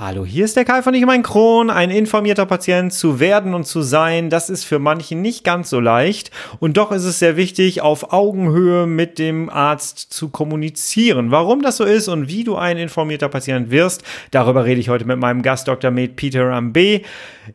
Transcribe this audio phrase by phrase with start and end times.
[0.00, 1.70] Hallo, hier ist der Kai von Ich mein Kron.
[1.70, 5.80] Ein informierter Patient zu werden und zu sein, das ist für manche nicht ganz so
[5.80, 6.30] leicht.
[6.60, 11.32] Und doch ist es sehr wichtig, auf Augenhöhe mit dem Arzt zu kommunizieren.
[11.32, 15.04] Warum das so ist und wie du ein informierter Patient wirst, darüber rede ich heute
[15.04, 15.90] mit meinem Gast Dr.
[15.90, 17.00] Med Peter Ambe.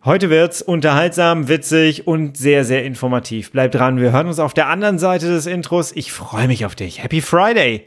[0.03, 3.51] Heute wird's unterhaltsam, witzig und sehr, sehr informativ.
[3.51, 5.93] Bleib dran, wir hören uns auf der anderen Seite des Intros.
[5.93, 7.01] Ich freue mich auf dich.
[7.01, 7.85] Happy Friday!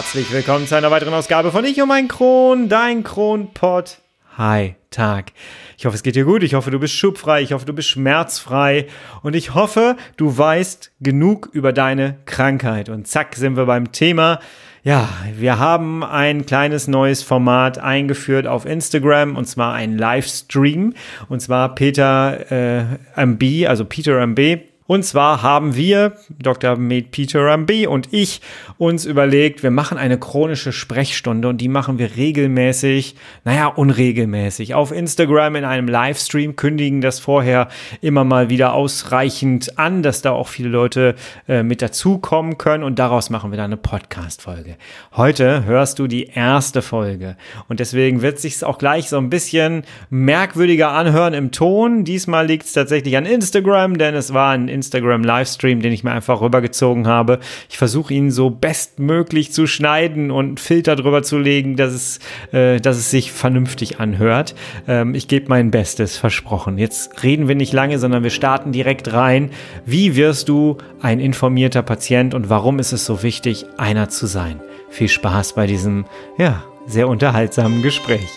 [0.00, 3.98] Herzlich willkommen zu einer weiteren Ausgabe von Ich und mein Kron, dein Kronpott.
[4.38, 5.32] Hi, Tag.
[5.76, 6.42] Ich hoffe, es geht dir gut.
[6.42, 7.42] Ich hoffe, du bist schubfrei.
[7.42, 8.86] Ich hoffe, du bist schmerzfrei.
[9.22, 12.88] Und ich hoffe, du weißt genug über deine Krankheit.
[12.88, 14.40] Und zack, sind wir beim Thema.
[14.84, 20.94] Ja, wir haben ein kleines neues Format eingeführt auf Instagram und zwar ein Livestream.
[21.28, 26.74] Und zwar Peter äh, MB, also Peter MB und zwar haben wir, Dr.
[26.74, 28.40] Med Peter Ramby und ich,
[28.76, 34.74] uns überlegt, wir machen eine chronische Sprechstunde und die machen wir regelmäßig, naja, unregelmäßig.
[34.74, 37.68] Auf Instagram in einem Livestream kündigen das vorher
[38.00, 41.14] immer mal wieder ausreichend an, dass da auch viele Leute
[41.46, 44.74] äh, mit dazukommen können und daraus machen wir dann eine Podcast-Folge.
[45.12, 47.36] Heute hörst du die erste Folge
[47.68, 52.02] und deswegen wird sich auch gleich so ein bisschen merkwürdiger anhören im Ton.
[52.02, 56.12] Diesmal liegt es tatsächlich an Instagram, denn es war ein Instagram Livestream, den ich mir
[56.12, 57.38] einfach rübergezogen habe.
[57.68, 62.18] Ich versuche ihn so bestmöglich zu schneiden und Filter drüber zu legen, dass es,
[62.52, 64.54] äh, dass es sich vernünftig anhört.
[64.88, 66.78] Ähm, ich gebe mein Bestes, versprochen.
[66.78, 69.50] Jetzt reden wir nicht lange, sondern wir starten direkt rein.
[69.84, 74.60] Wie wirst du ein informierter Patient und warum ist es so wichtig, einer zu sein?
[74.88, 76.06] Viel Spaß bei diesem,
[76.38, 78.28] ja, sehr unterhaltsamen Gespräch.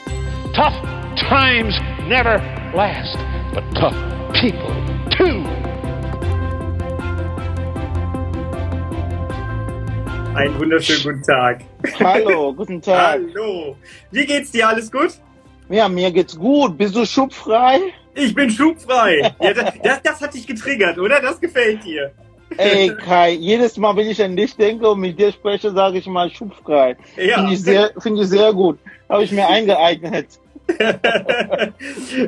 [0.53, 0.73] Tough
[1.15, 2.37] times never
[2.75, 3.17] last,
[3.53, 3.95] but tough
[4.33, 4.73] people
[5.17, 5.62] too.
[10.35, 11.61] Einen wunderschönen guten Tag.
[11.99, 13.21] Hallo, guten Tag.
[13.35, 13.75] Hallo.
[14.09, 14.67] Wie geht's dir?
[14.67, 15.11] Alles gut?
[15.69, 16.75] Ja, mir geht's gut.
[16.75, 17.79] Bist du schubfrei?
[18.15, 19.31] Ich bin schubfrei.
[19.39, 21.21] Ja, das, das, das hat dich getriggert, oder?
[21.21, 22.11] Das gefällt dir.
[22.57, 26.07] Ey, Kai, jedes Mal, wenn ich an dich denke und mit dir spreche, sage ich
[26.07, 26.97] mal schubfrei.
[27.15, 27.35] Ja.
[27.35, 28.79] Finde ich, sehr, find ich sehr gut.
[29.09, 30.27] Habe ich mir eingeeignet.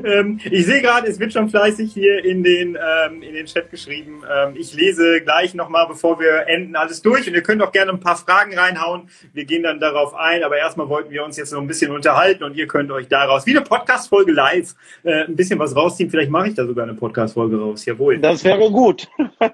[0.03, 3.72] ähm, ich sehe gerade, es wird schon fleißig hier in den, ähm, in den Chat
[3.72, 4.23] geschrieben.
[4.29, 7.28] Ähm, ich lese gleich nochmal, bevor wir enden, alles durch.
[7.28, 9.09] Und ihr könnt auch gerne ein paar Fragen reinhauen.
[9.34, 10.44] Wir gehen dann darauf ein.
[10.44, 13.45] Aber erstmal wollten wir uns jetzt noch ein bisschen unterhalten und ihr könnt euch daraus,
[13.45, 16.09] wie eine Podcast-Folge live, äh, ein bisschen was rausziehen.
[16.09, 17.85] Vielleicht mache ich da sogar eine Podcast-Folge raus.
[17.85, 18.18] Jawohl.
[18.19, 19.07] Das wäre gut.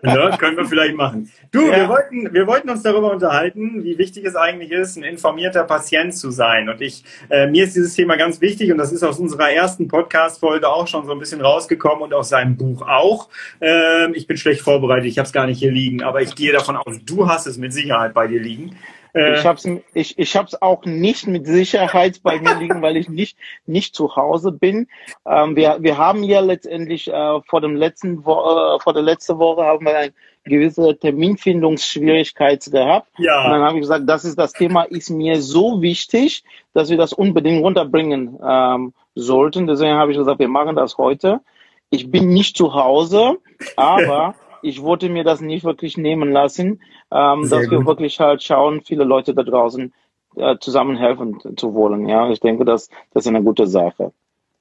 [0.03, 1.31] Ja, können wir vielleicht machen.
[1.51, 1.77] Du, Ja.
[1.77, 6.13] wir, wollten, wir wollten uns darüber unterhalten, wie wichtig es eigentlich ist, ein informierter Patient
[6.15, 6.69] zu sein.
[6.69, 9.87] Und ich, äh, mir ist dieses Thema ganz wichtig und das ist aus unserer ersten
[9.87, 13.29] Podcast-Folge auch schon so ein bisschen rausgekommen und aus seinem Buch auch.
[13.59, 16.51] Ähm, ich bin schlecht vorbereitet, ich habe es gar nicht hier liegen, aber ich gehe
[16.51, 18.77] davon aus, du hast es mit Sicherheit bei dir liegen.
[19.13, 23.09] Äh, Ich hab's, ich, ich hab's auch nicht mit Sicherheit bei mir liegen, weil ich
[23.09, 24.87] nicht, nicht zu Hause bin.
[25.25, 29.37] Ähm, wir, wir haben ja letztendlich äh, vor dem letzten Wo äh, vor der letzten
[29.37, 33.07] Woche haben wir eine gewisse Terminfindungsschwierigkeit gehabt.
[33.17, 33.45] Ja.
[33.45, 36.43] Und dann habe ich gesagt, das ist das Thema ist mir so wichtig,
[36.73, 39.67] dass wir das unbedingt runterbringen ähm, sollten.
[39.67, 41.41] Deswegen habe ich gesagt, wir machen das heute.
[41.89, 43.37] Ich bin nicht zu Hause,
[43.75, 46.81] aber ich wollte mir das nicht wirklich nehmen lassen,
[47.11, 47.87] ähm, dass wir gut.
[47.87, 49.93] wirklich halt schauen, viele Leute da draußen
[50.35, 52.07] äh, zusammenhelfen zu wollen.
[52.07, 54.13] Ja, ich denke, das, das ist eine gute Sache.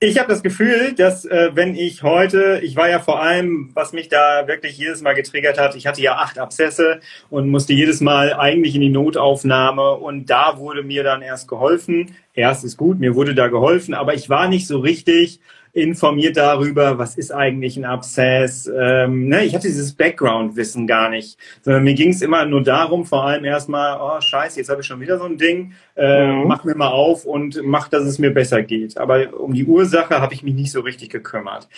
[0.03, 3.93] Ich habe das Gefühl, dass äh, wenn ich heute, ich war ja vor allem, was
[3.93, 8.01] mich da wirklich jedes Mal getriggert hat, ich hatte ja acht Abszesse und musste jedes
[8.01, 12.17] Mal eigentlich in die Notaufnahme und da wurde mir dann erst geholfen.
[12.33, 15.39] Erst ist gut, mir wurde da geholfen, aber ich war nicht so richtig
[15.73, 18.71] informiert darüber, was ist eigentlich ein Abszess.
[18.77, 19.45] Ähm, ne?
[19.45, 23.45] Ich hatte dieses Background-Wissen gar nicht, sondern mir ging es immer nur darum, vor allem
[23.45, 26.49] erstmal, oh scheiße, jetzt habe ich schon wieder so ein Ding, äh, Mhm.
[26.49, 28.99] mach mir mal auf und mach, dass es mir besser geht.
[28.99, 31.69] Aber um die Ursache habe ich mich nicht so richtig gekümmert.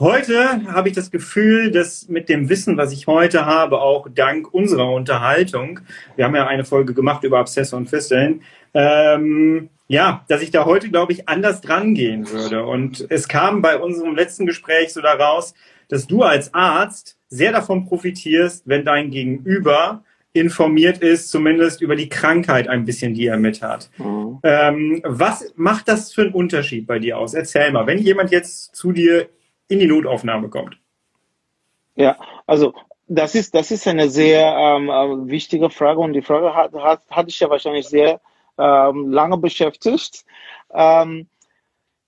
[0.00, 4.52] Heute habe ich das Gefühl, dass mit dem Wissen, was ich heute habe, auch dank
[4.52, 5.80] unserer Unterhaltung,
[6.16, 8.42] wir haben ja eine Folge gemacht über Abszesse und Fisteln,
[8.74, 12.64] ähm, ja, dass ich da heute, glaube ich, anders dran gehen würde.
[12.64, 15.54] Und es kam bei unserem letzten Gespräch so daraus,
[15.88, 20.02] dass du als Arzt sehr davon profitierst, wenn dein Gegenüber
[20.32, 23.90] informiert ist, zumindest über die Krankheit ein bisschen, die er mit hat.
[23.96, 24.38] Mhm.
[24.42, 27.34] Ähm, was macht das für einen Unterschied bei dir aus?
[27.34, 29.28] Erzähl mal, wenn jemand jetzt zu dir
[29.68, 30.76] in die Notaufnahme kommt.
[31.94, 32.74] Ja, also
[33.08, 37.02] das ist, das ist eine sehr ähm, äh, wichtige Frage und die Frage hat, hat,
[37.08, 38.20] hat dich ja wahrscheinlich sehr
[38.58, 40.24] ähm, lange beschäftigt.
[40.72, 41.26] Ähm,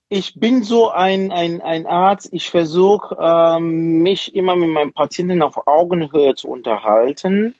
[0.08, 5.42] ich bin so ein, ein, ein Arzt, ich versuche ähm, mich immer mit meinem Patienten
[5.42, 7.54] auf Augenhöhe zu unterhalten.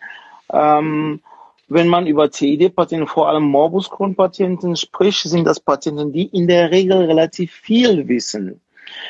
[0.51, 1.21] Ähm,
[1.69, 6.71] wenn man über CID-Patienten, vor allem Morbus Crohn-Patienten spricht, sind das Patienten, die in der
[6.71, 8.63] Regel relativ viel wissen.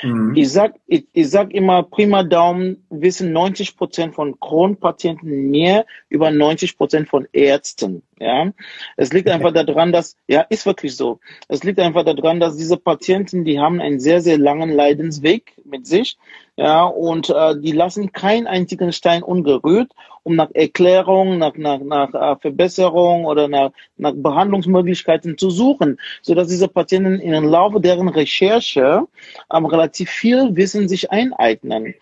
[0.02, 0.34] Mhm.
[0.34, 6.32] Ich sag, ich, ich sag immer, prima Daumen wissen 90 Prozent von Crohn-Patienten mehr über
[6.32, 8.02] 90 Prozent von Ärzten.
[8.20, 8.50] Ja,
[8.96, 11.20] es liegt einfach daran, dass, ja, ist wirklich so.
[11.48, 15.86] Es liegt einfach daran, dass diese Patienten, die haben einen sehr, sehr langen Leidensweg mit
[15.86, 16.16] sich.
[16.56, 19.92] Ja, und äh, die lassen keinen einzigen Stein ungerührt,
[20.24, 26.34] um nach Erklärung, nach, nach, nach äh, Verbesserung oder nach, nach Behandlungsmöglichkeiten zu suchen, so
[26.34, 29.06] dass diese Patienten im Laufe deren Recherche
[29.52, 31.94] ähm, relativ viel Wissen sich eineignen.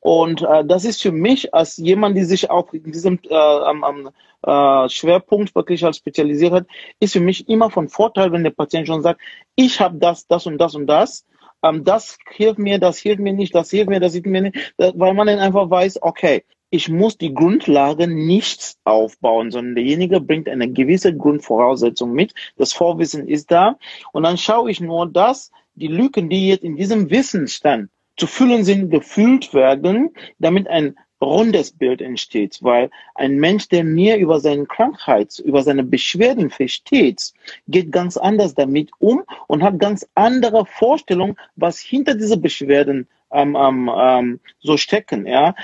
[0.00, 3.84] Und äh, das ist für mich als jemand, die sich auch in diesem äh, am,
[3.84, 4.10] am
[4.42, 6.66] äh, Schwerpunkt wirklich als spezialisiert hat,
[7.00, 9.20] ist für mich immer von Vorteil, wenn der Patient schon sagt,
[9.56, 11.26] ich habe das, das und das und das
[11.62, 14.74] ähm, das hilft mir, das hilft mir nicht, das hilft mir, das hilft mir nicht,
[14.78, 20.48] weil man dann einfach weiß, okay, ich muss die Grundlage nichts aufbauen, sondern derjenige bringt
[20.48, 22.32] eine gewisse Grundvoraussetzung mit.
[22.56, 23.76] Das Vorwissen ist da.
[24.12, 28.64] Und dann schaue ich nur, dass die Lücken, die jetzt in diesem Wissensstand zu füllen
[28.64, 34.66] sind, gefüllt werden, damit ein rundes Bild entsteht, weil ein Mensch, der mir über seine
[34.66, 37.32] Krankheit, über seine Beschwerden versteht,
[37.66, 43.56] geht ganz anders damit um und hat ganz andere Vorstellungen, was hinter diese Beschwerden ähm,
[43.58, 45.26] ähm, ähm, so stecken.
[45.26, 45.54] Ja,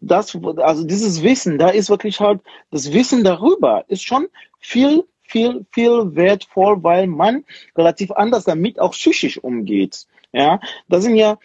[0.00, 4.28] das, also dieses Wissen, da ist wirklich halt das Wissen darüber ist schon
[4.58, 7.44] viel viel, viel wertvoll, weil man
[7.74, 10.06] relativ anders damit auch psychisch umgeht.
[10.32, 11.38] Ja, das sind ja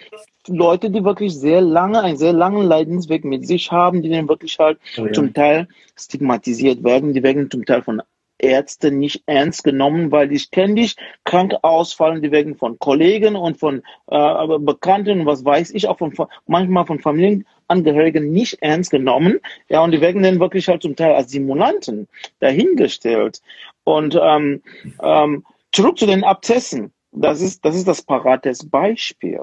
[0.48, 4.58] Leute, die wirklich sehr lange, einen sehr langen Leidensweg mit sich haben, die dann wirklich
[4.60, 5.14] halt oh ja.
[5.14, 5.68] zum Teil
[5.98, 8.02] stigmatisiert werden, die werden zum Teil von
[8.40, 13.82] Ärzten nicht ernst genommen, weil die ständig krank ausfallen, die werden von Kollegen und von
[14.08, 16.14] äh, Bekannten, was weiß ich, auch von
[16.46, 19.40] manchmal von Familienangehörigen nicht ernst genommen.
[19.70, 22.08] Ja, und die werden dann wirklich halt zum Teil als Simulanten
[22.40, 23.42] dahingestellt.
[23.84, 24.62] Und ähm,
[25.02, 26.92] ähm, zurück zu den Abzessen.
[27.22, 29.42] Das ist, das ist das parates Beispiel.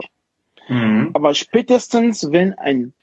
[0.68, 1.10] Mhm.
[1.12, 2.94] Aber spätestens, wenn ein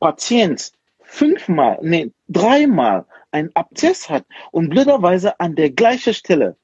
[0.00, 6.56] Patient fünfmal, nee, dreimal ein Abzess hat und blöderweise an der gleichen Stelle,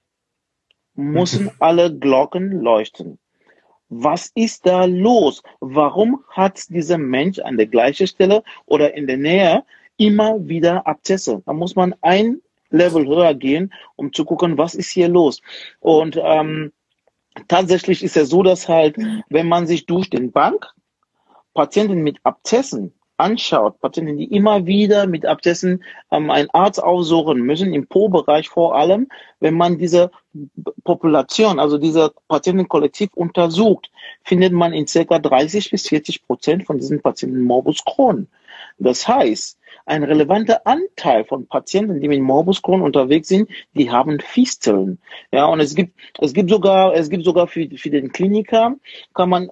[0.94, 3.18] müssen alle Glocken leuchten.
[3.88, 5.42] Was ist da los?
[5.60, 9.64] Warum hat dieser Mensch an der gleichen Stelle oder in der Nähe
[9.96, 11.42] immer wieder Abzesse?
[11.44, 12.40] Da muss man ein
[12.70, 15.40] Level höher gehen, um zu gucken, was ist hier los.
[15.80, 16.72] Und ähm,
[17.48, 18.96] tatsächlich ist es so, dass halt,
[19.28, 20.66] wenn man sich durch den Bank
[21.54, 27.72] Patienten mit Abzessen anschaut, Patienten, die immer wieder mit Abzessen ähm, einen Arzt aufsuchen müssen,
[27.72, 29.08] im Po-Bereich vor allem,
[29.38, 30.10] wenn man diese
[30.82, 33.90] Population, also diese Patientenkollektiv untersucht,
[34.24, 38.26] findet man in circa 30 bis 40 Prozent von diesen Patienten Morbus Crohn.
[38.78, 44.20] Das heißt, ein relevanter Anteil von Patienten, die mit Morbus Crohn unterwegs sind, die haben
[44.20, 44.98] Fisteln.
[45.32, 48.76] Ja, und es gibt, es gibt sogar, es gibt sogar für, für den Kliniker,
[49.14, 49.50] kann man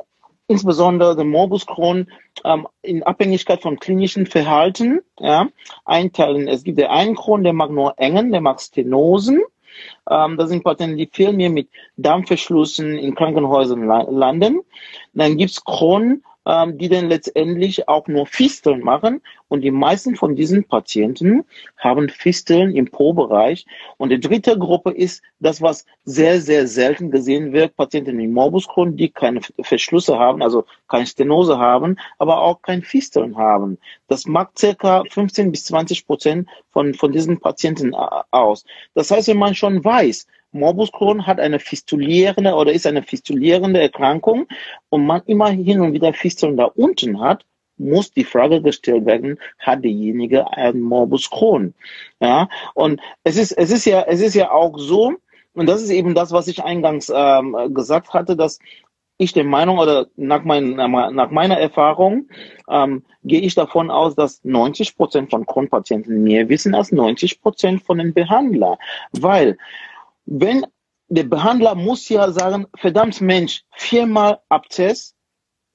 [0.49, 2.11] insbesondere den Morbus Crohn
[2.45, 5.49] ähm, in Abhängigkeit vom klinischen Verhalten ja,
[5.85, 6.49] einteilen.
[6.49, 9.41] Es gibt den einen Crohn, der mag nur Engen, der mag Stenosen.
[10.11, 14.61] Ähm, das sind Patienten, die viel mehr mit Darmverschlüssen in Krankenhäusern landen.
[15.15, 19.21] Dann gibt's Crohn, ähm, die dann letztendlich auch nur Fisteln machen.
[19.49, 21.45] Und die meisten von diesen Patienten
[21.77, 23.67] haben Fisteln im Po-Bereich.
[23.99, 27.77] Und die dritte Gruppe ist das, was sehr, sehr selten gesehen wird.
[27.77, 32.83] Patienten mit Morbus Crohn, die keine Verschlüsse haben, also keine Stenose haben, aber auch kein
[32.83, 33.79] Fisteln haben.
[34.09, 37.97] Das macht circa 15 bis 20 Prozent von, von diesen Patienten äh,
[38.31, 38.65] aus.
[38.95, 43.81] Das heißt, wenn man schon weiß, Morbus Crohn hat eine fistulierende oder ist eine fistulierende
[43.81, 44.47] Erkrankung
[44.91, 47.45] und man immer hin und wieder Fisteln da unten hat,
[47.79, 51.75] muss die Frage gestellt werden, hat derjenige einen Morbus Crohn?
[52.21, 55.15] Ja, und es ist, es ist ja, es ist ja auch so,
[55.55, 58.59] und das ist eben das, was ich eingangs ähm, gesagt hatte, dass
[59.19, 62.29] ich der Meinung oder nach, mein, nach meiner Erfahrung
[62.69, 67.83] ähm, gehe ich davon aus, dass 90 Prozent von Crohn-Patienten mehr wissen als 90 Prozent
[67.83, 68.77] von den Behandlern,
[69.13, 69.59] weil
[70.25, 70.67] wenn
[71.09, 75.15] der Behandler muss ja sagen, verdammt Mensch, viermal Abzess,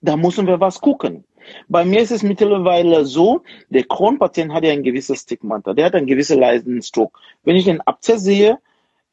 [0.01, 1.25] da müssen wir was gucken.
[1.67, 5.95] Bei mir ist es mittlerweile so, der Kronpatient hat ja ein gewisses Stigmata, der hat
[5.95, 7.19] einen gewissen Leidensdruck.
[7.43, 8.59] Wenn ich den Abzess sehe,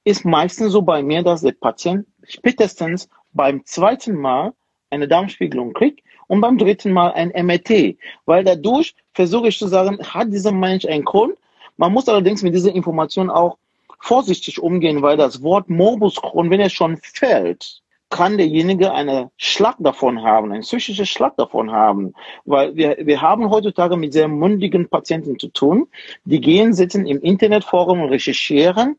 [0.05, 4.53] ist meistens so bei mir, dass der Patient spätestens beim zweiten Mal
[4.91, 9.99] eine Darmspiegelung kriegt und beim dritten Mal ein MRT, weil dadurch versuche ich zu sagen,
[10.03, 11.35] hat dieser Mensch einen Kron?
[11.77, 13.59] Man muss allerdings mit dieser Information auch
[14.05, 17.81] vorsichtig umgehen, weil das Wort Morbus Crohn, wenn es schon fällt,
[18.11, 22.13] kann derjenige eine Schlag davon haben, einen psychischen Schlag davon haben.
[22.45, 25.89] Weil wir, wir haben heutzutage mit sehr mündigen Patienten zu tun.
[26.25, 28.99] Die gehen, sitzen im Internetforum und recherchieren.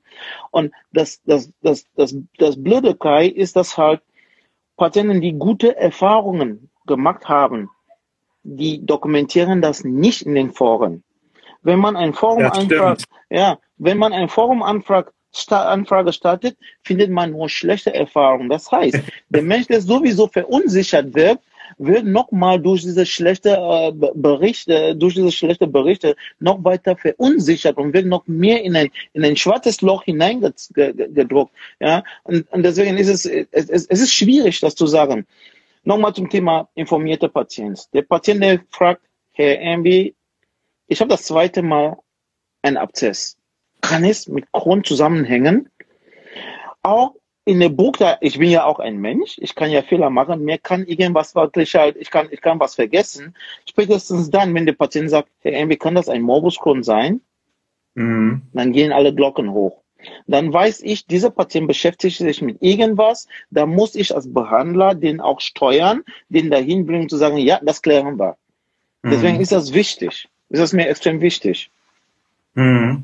[0.49, 4.01] Und das, das, das, das, das Blöde, Kai, ist, dass halt
[4.75, 7.69] Patienten, die gute Erfahrungen gemacht haben,
[8.43, 11.03] die dokumentieren das nicht in den Foren.
[11.65, 15.11] Wenn man ein Forum anfragt, ja, wenn man ein Forum anfragt,
[15.49, 18.49] Anfrage startet, findet man nur schlechte Erfahrungen.
[18.49, 21.39] Das heißt, der Mensch, der sowieso verunsichert wird,
[21.79, 27.93] wird nochmal durch diese schlechte äh, Berichte, durch diese schlechte Berichte noch weiter verunsichert und
[27.93, 31.51] wird noch mehr in ein, in ein schwarzes Loch hineingedruckt.
[31.79, 35.25] Ja, und, und deswegen ist es, es, es ist schwierig, das zu sagen.
[35.83, 37.79] Nochmal zum Thema informierte Patient.
[37.93, 39.01] Der Patient, der fragt,
[39.33, 40.15] Herr Ambi,
[40.87, 41.97] ich habe das zweite Mal
[42.61, 43.37] einen Abzess
[43.85, 45.69] kann es mit Kron zusammenhängen.
[46.81, 47.13] Auch
[47.45, 50.57] in der Buch, ich bin ja auch ein Mensch, ich kann ja Fehler machen, mir
[50.57, 53.35] kann irgendwas wirklich halt, ich kann, ich kann was vergessen.
[53.69, 57.21] Spätestens dann, wenn der Patient sagt, Herr wie kann das ein Morbus Crohn sein?
[57.93, 58.41] Mhm.
[58.53, 59.83] Dann gehen alle Glocken hoch.
[60.27, 65.21] Dann weiß ich, dieser Patient beschäftigt sich mit irgendwas, da muss ich als Behandler den
[65.21, 68.37] auch steuern, den dahin bringen zu sagen, ja, das klären wir.
[69.03, 69.11] Mhm.
[69.11, 70.27] Deswegen ist das wichtig.
[70.55, 71.69] Ist das mir extrem wichtig.
[72.53, 73.03] Mhm.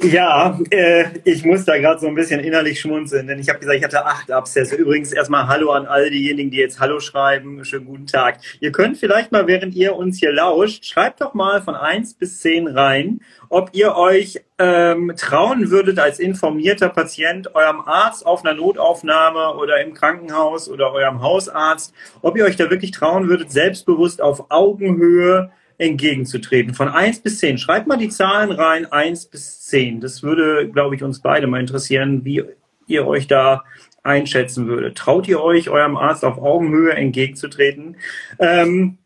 [0.00, 3.76] Ja, äh, ich muss da gerade so ein bisschen innerlich schmunzeln, denn ich habe gesagt,
[3.76, 4.76] ich hatte acht Abszesse.
[4.76, 7.64] Übrigens erstmal Hallo an all diejenigen, die jetzt Hallo schreiben.
[7.64, 8.38] Schönen guten Tag.
[8.60, 12.38] Ihr könnt vielleicht mal, während ihr uns hier lauscht, schreibt doch mal von eins bis
[12.38, 18.54] zehn rein, ob ihr euch ähm, trauen würdet, als informierter Patient eurem Arzt auf einer
[18.54, 24.22] Notaufnahme oder im Krankenhaus oder eurem Hausarzt, ob ihr euch da wirklich trauen würdet, selbstbewusst
[24.22, 26.74] auf Augenhöhe entgegenzutreten.
[26.74, 27.56] Von eins bis zehn.
[27.56, 30.00] Schreibt mal die Zahlen rein, eins bis zehn.
[30.00, 32.44] Das würde, glaube ich, uns beide mal interessieren, wie
[32.86, 33.64] ihr euch da
[34.02, 34.98] einschätzen würdet.
[34.98, 37.96] Traut ihr euch, eurem Arzt auf Augenhöhe entgegenzutreten?
[38.38, 38.98] Ähm,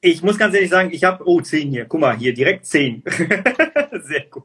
[0.00, 3.02] ich muss ganz ehrlich sagen, ich habe, oh, zehn hier, guck mal, hier direkt zehn.
[4.02, 4.44] Sehr gut.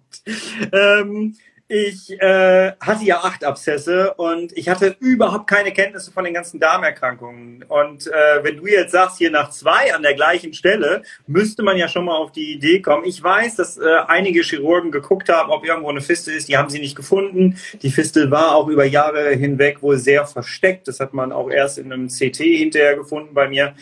[0.71, 1.35] Ähm,
[1.73, 6.59] ich äh, hatte ja acht Abszesse und ich hatte überhaupt keine Kenntnisse von den ganzen
[6.59, 7.63] Darmerkrankungen.
[7.65, 11.77] Und äh, wenn du jetzt sagst, hier nach zwei an der gleichen Stelle, müsste man
[11.77, 13.05] ja schon mal auf die Idee kommen.
[13.05, 16.49] Ich weiß, dass äh, einige Chirurgen geguckt haben, ob irgendwo eine Fistel ist.
[16.49, 17.57] Die haben sie nicht gefunden.
[17.81, 20.89] Die Fistel war auch über Jahre hinweg wohl sehr versteckt.
[20.89, 23.75] Das hat man auch erst in einem CT hinterher gefunden bei mir.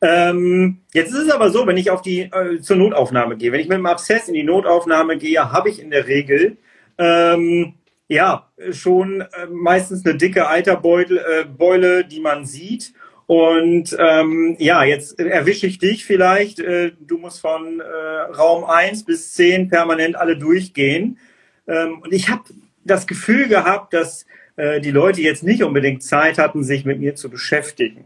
[0.00, 3.60] Ähm, jetzt ist es aber so, wenn ich auf die äh, zur Notaufnahme gehe, wenn
[3.60, 6.56] ich mit einem Abszess in die Notaufnahme gehe, habe ich in der Regel
[6.98, 7.74] ähm,
[8.08, 12.92] ja, schon äh, meistens eine dicke Eiterbeule, äh, die man sieht.
[13.26, 16.60] Und ähm, ja, jetzt erwische ich dich vielleicht.
[16.60, 17.84] Äh, du musst von äh,
[18.36, 21.18] Raum eins bis zehn permanent alle durchgehen.
[21.66, 22.42] Ähm, und ich habe
[22.84, 27.14] das Gefühl gehabt, dass äh, die Leute jetzt nicht unbedingt Zeit hatten, sich mit mir
[27.14, 28.04] zu beschäftigen.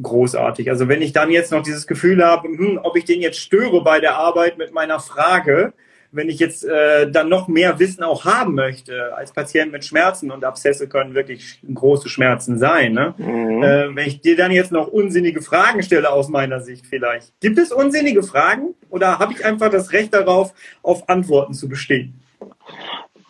[0.00, 0.70] Großartig.
[0.70, 3.82] Also wenn ich dann jetzt noch dieses Gefühl habe, hm, ob ich den jetzt störe
[3.82, 5.72] bei der Arbeit mit meiner Frage,
[6.12, 10.30] wenn ich jetzt äh, dann noch mehr Wissen auch haben möchte als Patient mit Schmerzen
[10.30, 12.92] und Abszesse können wirklich große Schmerzen sein.
[12.92, 13.14] Ne?
[13.18, 13.62] Mhm.
[13.62, 17.32] Äh, wenn ich dir dann jetzt noch unsinnige Fragen stelle aus meiner Sicht vielleicht.
[17.40, 20.52] Gibt es unsinnige Fragen oder habe ich einfach das Recht darauf,
[20.82, 22.20] auf Antworten zu bestehen?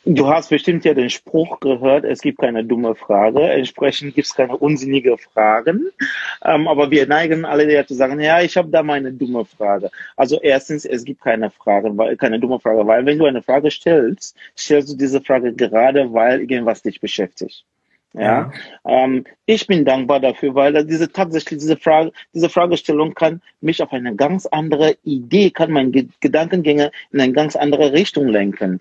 [0.07, 4.35] Du hast bestimmt ja den Spruch gehört, es gibt keine dumme Frage, entsprechend gibt es
[4.35, 5.91] keine unsinnige Fragen.
[6.43, 9.45] Ähm, aber wir neigen alle ja zu sagen, ja, ich habe da mal eine dumme
[9.45, 9.91] Frage.
[10.17, 13.71] Also erstens, es gibt keine Frage, weil, keine dumme Frage, weil wenn du eine Frage
[13.71, 17.67] stellst, stellst du diese Frage gerade, weil irgendwas dich beschäftigt.
[18.13, 18.51] Ja,
[18.85, 23.93] ähm, ich bin dankbar dafür, weil diese tatsächlich diese Frage, diese Fragestellung kann mich auf
[23.93, 28.81] eine ganz andere Idee, kann meine Gedankengänge in eine ganz andere Richtung lenken.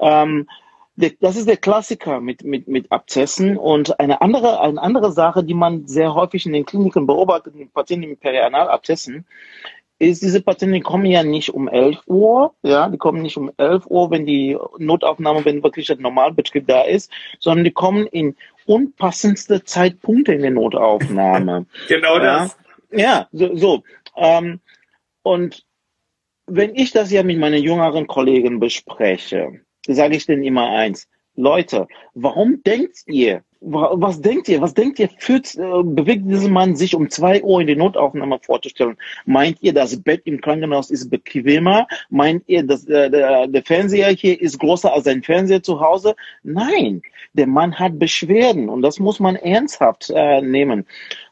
[0.00, 0.48] Ähm,
[0.96, 5.54] das ist der Klassiker mit, mit, mit Abzessen und eine andere, eine andere Sache, die
[5.54, 9.26] man sehr häufig in den Kliniken beobachtet, mit Patienten mit Perianalabzessen,
[9.98, 13.50] ist, diese Patienten die kommen ja nicht um 11 Uhr, ja, die kommen nicht um
[13.56, 18.36] 11 Uhr, wenn die Notaufnahme, wenn wirklich der Normalbetrieb da ist, sondern die kommen in
[18.66, 21.66] unpassendste Zeitpunkte in der Notaufnahme.
[21.88, 22.56] genau das.
[22.90, 23.56] Ja, so.
[23.56, 23.82] so.
[24.16, 24.60] Ähm,
[25.22, 25.64] und
[26.46, 31.08] wenn ich das ja mit meinen jüngeren Kollegen bespreche, sage ich denen immer eins.
[31.36, 36.76] Leute, warum denkt ihr, was denkt ihr, was denkt ihr, führt, äh, bewegt dieser Mann
[36.76, 38.96] sich um zwei Uhr in die Notaufnahme vorzustellen?
[39.24, 41.86] Meint ihr, das Bett im Krankenhaus ist bequemer?
[42.10, 46.14] Meint ihr, dass äh, der, der Fernseher hier ist größer als sein Fernseher zu Hause?
[46.42, 50.86] Nein, der Mann hat Beschwerden und das muss man ernsthaft äh, nehmen.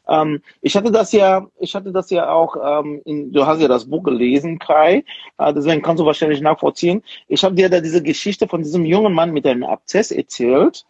[0.07, 3.67] Ähm, ich hatte das ja, ich hatte das ja auch, ähm, in, du hast ja
[3.67, 5.03] das Buch gelesen, Kai,
[5.37, 7.03] äh, deswegen kannst du wahrscheinlich nachvollziehen.
[7.27, 10.85] Ich habe dir da diese Geschichte von diesem jungen Mann mit einem Abzess erzählt,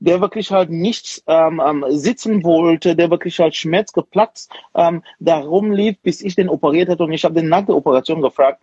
[0.00, 5.98] der wirklich halt nicht ähm, ähm, sitzen wollte, der wirklich halt schmerzgeplatzt ähm, darum lief,
[6.02, 7.04] bis ich den operiert hatte.
[7.04, 8.60] Und ich habe den nach der Operation gefragt,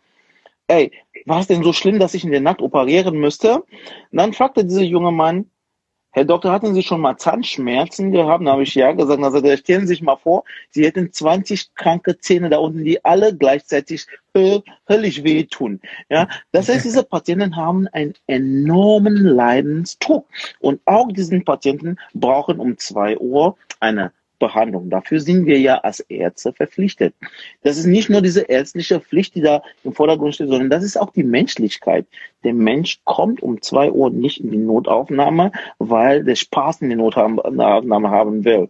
[0.68, 0.92] ey,
[1.26, 3.56] war es denn so schlimm, dass ich in der Nacht operieren müsste?
[3.56, 3.66] Und
[4.12, 5.50] dann fragte dieser junge Mann,
[6.16, 8.48] Herr Doktor, hatten Sie schon mal Zahnschmerzen gehabt?
[8.48, 9.22] Da habe ich ja gesagt.
[9.22, 13.36] Also stellen Sie sich mal vor, Sie hätten 20 kranke Zähne da unten, die alle
[13.36, 15.82] gleichzeitig höllisch wehtun.
[16.08, 20.26] Ja, das heißt, diese Patienten haben einen enormen Leidensdruck.
[20.62, 24.90] Und auch diesen Patienten brauchen um zwei Uhr eine Behandlung.
[24.90, 27.14] Dafür sind wir ja als Ärzte verpflichtet.
[27.64, 30.98] Das ist nicht nur diese ärztliche Pflicht, die da im Vordergrund steht, sondern das ist
[30.98, 32.06] auch die Menschlichkeit.
[32.44, 36.96] Der Mensch kommt um zwei Uhr nicht in die Notaufnahme, weil der Spaß in die
[36.96, 38.70] Notaufnahme haben will.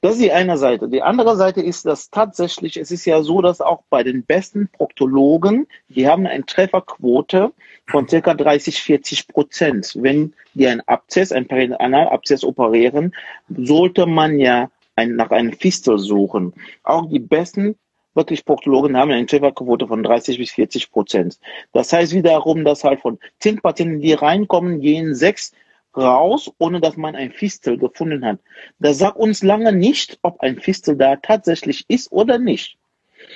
[0.00, 0.88] Das ist die eine Seite.
[0.88, 4.68] Die andere Seite ist, dass tatsächlich, es ist ja so, dass auch bei den besten
[4.68, 7.52] Proktologen, die haben eine Trefferquote
[7.86, 9.96] von circa 30, 40 Prozent.
[9.98, 13.12] Wenn die einen Abzess, einen Perianalabzess operieren,
[13.48, 16.52] sollte man ja ein, nach einem Fistel suchen.
[16.84, 17.74] Auch die besten
[18.14, 21.40] wirklich Proktologen haben eine Trefferquote von 30 bis 40 Prozent.
[21.72, 25.52] Das heißt wiederum, dass halt von zehn Patienten, die reinkommen, gehen sechs
[25.98, 28.38] raus, ohne dass man ein Fistel gefunden hat.
[28.78, 32.76] Das sagt uns lange nicht, ob ein Fistel da tatsächlich ist oder nicht.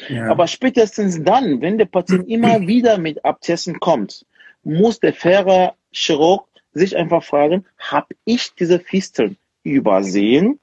[0.08, 0.30] Ja.
[0.30, 4.24] Aber spätestens dann, wenn der Patient immer wieder mit Abzessen kommt,
[4.64, 10.58] muss der faire Chirurg sich einfach fragen, habe ich diese Fisteln übersehen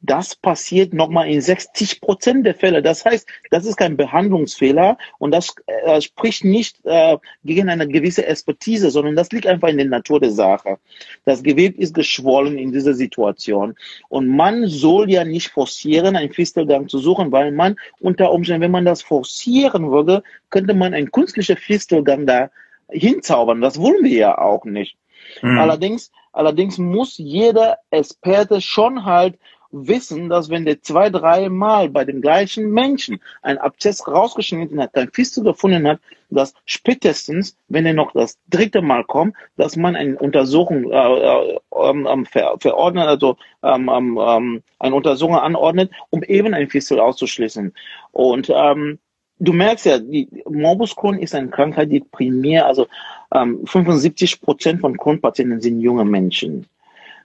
[0.00, 2.82] das passiert nochmal in 60 Prozent der Fälle.
[2.82, 8.26] Das heißt, das ist kein Behandlungsfehler und das äh, spricht nicht äh, gegen eine gewisse
[8.26, 10.78] Expertise, sondern das liegt einfach in der Natur der Sache.
[11.24, 13.74] Das Gewebe ist geschwollen in dieser Situation
[14.08, 18.70] und man soll ja nicht forcieren, einen Fistelgang zu suchen, weil man unter Umständen, wenn
[18.70, 22.50] man das forcieren würde, könnte man einen künstlichen Fistelgang da
[22.88, 23.60] hinzaubern.
[23.60, 24.96] Das wollen wir ja auch nicht.
[25.42, 25.58] Mhm.
[25.58, 29.38] Allerdings, allerdings muss jeder Experte schon halt
[29.70, 34.92] wissen, dass wenn der zwei, drei Mal bei dem gleichen Menschen ein Abzess rausgeschnitten hat,
[34.92, 39.96] kein Fistel gefunden hat, dass spätestens, wenn er noch das dritte Mal kommt, dass man
[39.96, 46.22] eine Untersuchung äh, äh, ähm, ver, verordnet, also ähm, ähm, ähm, eine Untersuchung anordnet, um
[46.22, 47.72] eben ein Fistel auszuschließen.
[48.12, 48.98] Und ähm,
[49.38, 52.86] du merkst ja, die Morbus Crohn ist eine Krankheit, die primär, also
[53.34, 56.66] ähm, 75 Prozent von Crohn-Patienten sind junge Menschen.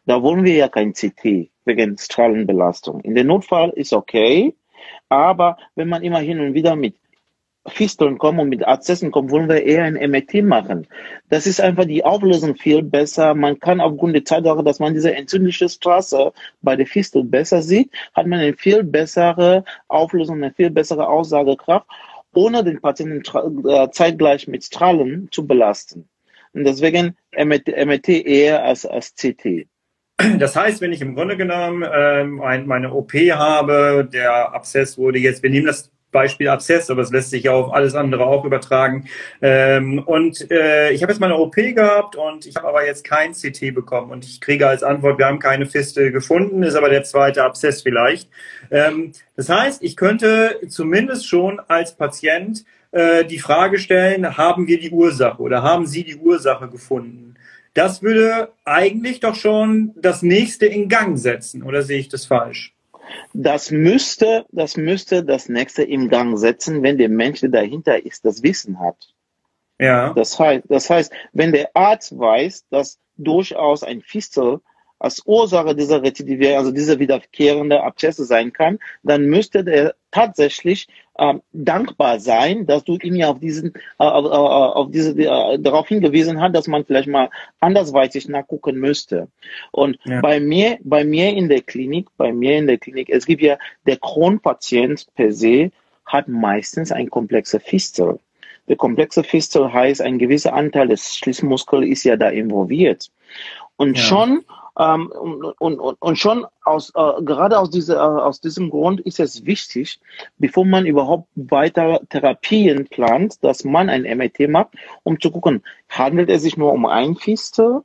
[0.06, 3.02] Da wollen wir ja kein CT wegen Strahlenbelastung.
[3.02, 4.56] In der Notfall ist okay,
[5.10, 6.96] aber wenn man immer hin und wieder mit
[7.66, 10.88] Fisteln kommt und mit Abszessen kommt, wollen wir eher ein MRT machen.
[11.30, 13.34] Das ist einfach die Auflösung viel besser.
[13.36, 17.90] Man kann aufgrund der Tatsache, dass man diese entzündliche Straße bei der Fistel besser sieht,
[18.14, 21.88] hat man eine viel bessere Auflösung, eine viel bessere Aussagekraft,
[22.34, 23.24] ohne den Patienten
[23.66, 26.10] äh, zeitgleich mit Strahlen zu belasten.
[26.54, 29.68] Und deswegen MRT eher als, als CT.
[30.40, 32.36] Das heißt, wenn ich im Grunde genommen ähm,
[32.68, 37.32] meine OP habe, der Abszess wurde jetzt, wir nehmen das Beispiel Abszess, aber es lässt
[37.32, 39.10] sich ja auf alles andere auch übertragen.
[39.42, 43.34] Ähm, und äh, ich habe jetzt meine OP gehabt und ich habe aber jetzt kein
[43.34, 47.04] CT bekommen und ich kriege als Antwort, wir haben keine Fistel gefunden, ist aber der
[47.04, 48.30] zweite Abszess vielleicht.
[48.72, 54.80] Ähm, das heißt, ich könnte zumindest schon als Patient äh, die Frage stellen, haben wir
[54.80, 57.36] die Ursache oder haben Sie die Ursache gefunden?
[57.74, 62.76] Das würde eigentlich doch schon das nächste in Gang setzen, oder sehe ich das falsch?
[63.34, 68.26] Das müsste, das müsste das nächste in Gang setzen, wenn der Mensch, der dahinter ist,
[68.26, 69.14] das Wissen hat.
[69.80, 70.14] Ja.
[70.14, 74.60] Das heißt, das heißt, wenn der Arzt weiß, dass durchaus ein Fistel
[75.00, 80.88] als Ursache dieser Rezidive, also dieser wiederkehrende Abszesse sein kann, dann müsste der tatsächlich
[81.20, 85.88] ähm, dankbar sein, dass du ihn ja auf diesen, äh, auf, auf diese, äh, darauf
[85.88, 89.28] hingewiesen hat, dass man vielleicht mal andersweitig nachgucken müsste.
[89.72, 90.22] Und ja.
[90.22, 93.58] bei mir, bei mir in der Klinik, bei mir in der Klinik, es gibt ja
[93.86, 95.72] der Kronpatient per se
[96.06, 98.20] hat meistens ein komplexer Fistel.
[98.68, 103.10] Der komplexe Fistel heißt, ein gewisser Anteil des Schließmuskels ist ja da involviert.
[103.76, 104.04] Und ja.
[104.04, 104.46] schon
[104.78, 109.20] ähm, und, und, und schon aus, äh, gerade aus, diese, äh, aus diesem Grund ist
[109.20, 110.00] es wichtig,
[110.38, 114.70] bevor man überhaupt weiter Therapien plant, dass man ein MRT macht,
[115.04, 117.84] um zu gucken, handelt es sich nur um ein Fistel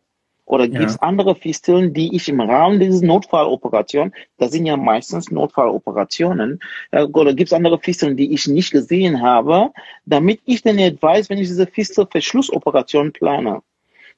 [0.49, 1.03] oder gibt es ja.
[1.03, 7.35] andere Fisteln, die ich im Rahmen dieser Notfalloperation, das sind ja meistens Notfalloperationen, äh, oder
[7.35, 9.73] gibt es andere Fisteln, die ich nicht gesehen habe,
[10.07, 13.61] damit ich dann nicht weiß, wenn ich diese Fistelverschlussoperation plane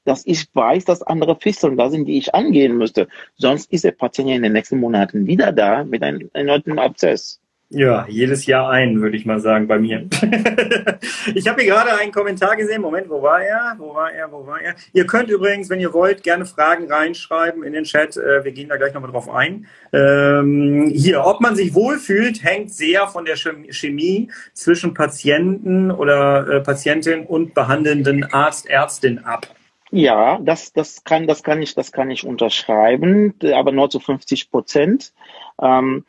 [0.03, 3.07] dass ich weiß, dass andere Fisteln da sind, die ich angehen müsste.
[3.35, 7.41] Sonst ist der Patient ja in den nächsten Monaten wieder da mit einem erneuten Abszess.
[7.73, 10.05] Ja, jedes Jahr ein, würde ich mal sagen, bei mir.
[11.33, 12.81] ich habe hier gerade einen Kommentar gesehen.
[12.81, 13.75] Moment, wo war er?
[13.77, 14.29] Wo war er?
[14.29, 14.75] Wo war er?
[14.91, 18.17] Ihr könnt übrigens, wenn ihr wollt, gerne Fragen reinschreiben in den Chat.
[18.17, 19.67] Äh, wir gehen da gleich nochmal drauf ein.
[19.93, 26.59] Ähm, hier, ob man sich wohlfühlt, hängt sehr von der Chemie zwischen Patienten oder äh,
[26.59, 29.47] Patientin und behandelnden Arzt, Ärztin ab.
[29.91, 34.49] Ja, das, das kann, das kann ich, das kann ich unterschreiben, aber nur zu 50
[34.49, 35.13] Prozent.
[35.61, 36.05] Ähm,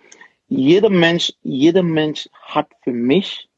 [0.48, 3.48] jeder Mensch, jeder Mensch hat für mich,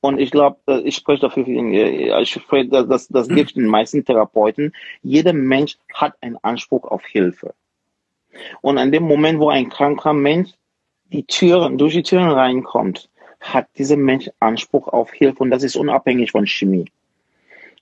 [0.00, 4.02] und ich glaube, äh, ich spreche dafür, äh, ich spreche, das, das gibt den meisten
[4.02, 7.54] Therapeuten, jeder Mensch hat einen Anspruch auf Hilfe.
[8.62, 10.52] Und an dem Moment, wo ein kranker Mensch
[11.12, 15.76] die Türen, durch die Türen reinkommt, hat dieser Mensch Anspruch auf Hilfe und das ist
[15.76, 16.86] unabhängig von Chemie.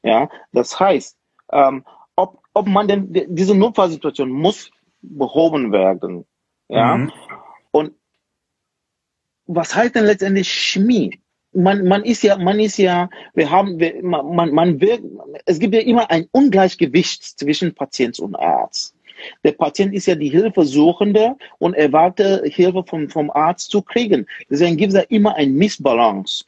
[0.03, 1.18] Ja, das heißt,
[1.53, 1.85] ähm,
[2.17, 6.25] ob, ob man denn, diese Notfallsituation muss behoben werden.
[6.69, 7.13] Ja, mhm.
[7.71, 7.93] und
[9.47, 11.21] was heißt denn letztendlich Chemie?
[11.53, 15.75] Man, man ist ja, man ist ja, wir haben, wir, man, man will, es gibt
[15.75, 18.95] ja immer ein Ungleichgewicht zwischen Patient und Arzt.
[19.43, 24.27] Der Patient ist ja die Hilfesuchende und erwartet Hilfe vom, vom Arzt zu kriegen.
[24.51, 26.45] Deswegen gibt es ja immer ein Missbalance.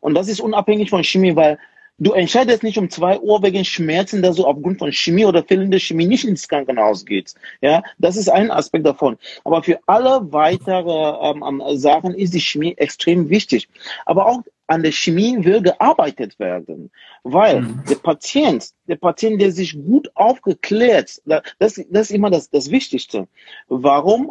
[0.00, 1.58] Und das ist unabhängig von Chemie, weil
[1.98, 5.80] Du entscheidest nicht um zwei Uhr wegen Schmerzen, dass du aufgrund von Chemie oder fehlender
[5.80, 7.36] Chemie nicht ins Krankenhaus gehst.
[7.60, 9.18] Ja, das ist ein Aspekt davon.
[9.44, 13.68] Aber für alle weitere ähm, Sachen ist die Chemie extrem wichtig.
[14.06, 16.90] Aber auch an der Chemie will gearbeitet werden,
[17.24, 17.82] weil mhm.
[17.88, 23.26] der Patient, der Patient, der sich gut aufgeklärt, das, das ist immer das, das Wichtigste.
[23.68, 24.30] Warum?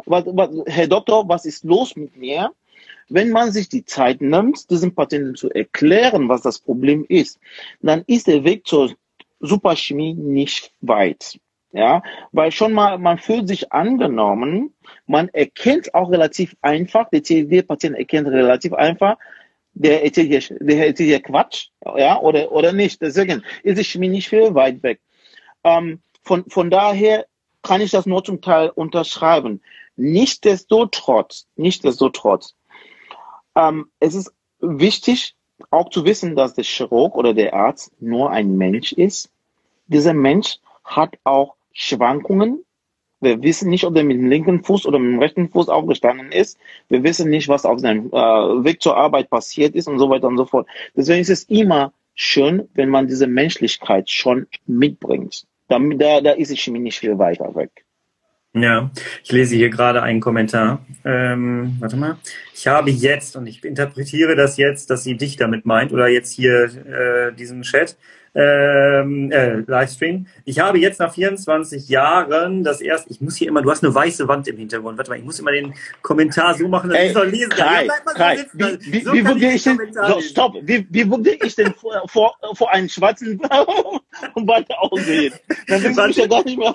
[0.66, 2.50] Herr Doktor, was ist los mit mir?
[3.08, 7.38] Wenn man sich die Zeit nimmt, diesem Patienten zu erklären, was das Problem ist,
[7.80, 8.94] dann ist der Weg zur
[9.40, 11.38] Superchemie nicht weit.
[11.72, 14.74] Ja, weil schon mal, man fühlt sich angenommen,
[15.06, 19.18] man erkennt auch relativ einfach, der CED-Patient erkennt relativ einfach,
[19.74, 23.02] der erzählt hier, der erzählt hier Quatsch, ja, oder, oder nicht.
[23.02, 25.00] Deswegen ist die Chemie nicht viel weit weg.
[25.62, 27.26] Ähm, von, von daher
[27.62, 29.60] kann ich das nur zum Teil unterschreiben.
[29.96, 32.54] Nichtsdestotrotz, nichtsdestotrotz,
[33.58, 35.34] ähm, es ist wichtig,
[35.70, 39.30] auch zu wissen, dass der Chirurg oder der Arzt nur ein Mensch ist.
[39.88, 42.64] Dieser Mensch hat auch Schwankungen.
[43.20, 46.30] Wir wissen nicht, ob er mit dem linken Fuß oder mit dem rechten Fuß aufgestanden
[46.30, 46.56] ist.
[46.88, 50.28] Wir wissen nicht, was auf seinem äh, Weg zur Arbeit passiert ist und so weiter
[50.28, 50.68] und so fort.
[50.96, 55.46] Deswegen ist es immer schön, wenn man diese Menschlichkeit schon mitbringt.
[55.66, 57.84] Da, da, da ist die Chemie nicht viel weiter weg.
[58.62, 58.90] Ja,
[59.22, 60.84] ich lese hier gerade einen Kommentar.
[61.04, 62.16] Ähm, warte mal.
[62.54, 66.32] Ich habe jetzt, und ich interpretiere das jetzt, dass sie dich damit meint, oder jetzt
[66.32, 67.96] hier äh, diesen Chat
[68.34, 70.26] ähm, äh, Livestream.
[70.44, 73.94] Ich habe jetzt nach 24 Jahren das erste, ich muss hier immer, du hast eine
[73.94, 74.98] weiße Wand im Hintergrund.
[74.98, 77.86] Warte mal, ich muss immer den Kommentar so machen, dass Ey, ich soll lesen Kai,
[77.86, 81.30] ja, Kai, so wie, wie, so wie würde ich denn, so, stopp, wie, wie würde
[81.30, 85.34] ich denn vor, vor, vor einem schwarzen Wand aussehen?
[85.66, 86.74] Dann ich ja gar nicht mehr.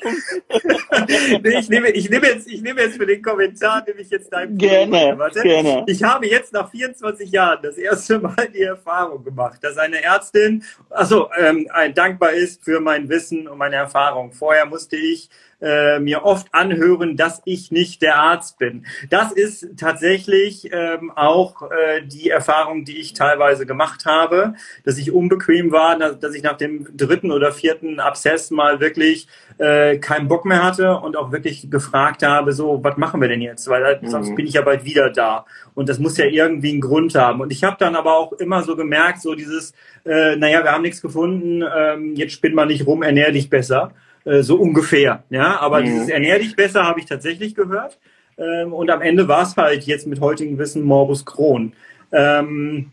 [1.43, 4.31] nee, ich nehme, ich nehme jetzt, ich nehme jetzt für den Kommentar, nehme ich jetzt
[4.31, 5.41] deinen Gerne, Warte.
[5.41, 5.83] gerne.
[5.87, 10.63] Ich habe jetzt nach 24 Jahren das erste Mal die Erfahrung gemacht, dass eine Ärztin,
[10.89, 14.31] also ähm, dankbar ist für mein Wissen und meine Erfahrung.
[14.31, 15.29] Vorher musste ich
[15.63, 18.85] äh, mir oft anhören, dass ich nicht der Arzt bin.
[19.09, 25.11] Das ist tatsächlich ähm, auch äh, die Erfahrung, die ich teilweise gemacht habe, dass ich
[25.11, 30.27] unbequem war, dass, dass ich nach dem dritten oder vierten Abszess mal wirklich äh, keinen
[30.27, 33.67] Bock mehr hatte und auch wirklich gefragt habe, so, was machen wir denn jetzt?
[33.69, 34.09] Weil mhm.
[34.09, 35.45] sonst bin ich ja bald wieder da.
[35.75, 37.41] Und das muss ja irgendwie einen Grund haben.
[37.41, 39.73] Und ich habe dann aber auch immer so gemerkt, so dieses,
[40.05, 43.93] äh, naja, wir haben nichts gefunden, ähm, jetzt spinn mal nicht rum, ernähr dich besser.
[44.25, 45.23] Äh, so ungefähr.
[45.29, 45.85] Ja, aber mhm.
[45.85, 47.99] dieses ernähr dich besser habe ich tatsächlich gehört.
[48.37, 51.73] Ähm, und am Ende war es halt jetzt mit heutigem Wissen Morbus Crohn.
[52.11, 52.91] Ähm,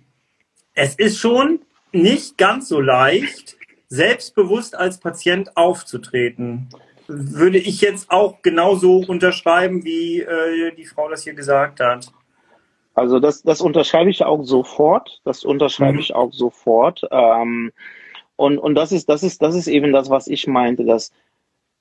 [0.74, 1.60] es ist schon
[1.92, 3.56] nicht ganz so leicht,
[3.88, 6.68] selbstbewusst als Patient aufzutreten.
[7.06, 12.12] Würde ich jetzt auch genauso unterschreiben, wie äh, die Frau das hier gesagt hat.
[12.94, 15.20] Also das, das unterschreibe ich auch sofort.
[15.24, 16.00] Das unterschreibe mhm.
[16.00, 17.02] ich auch sofort.
[17.10, 17.72] Ähm,
[18.40, 21.12] und, und das ist, das ist, das ist eben das, was ich meinte, dass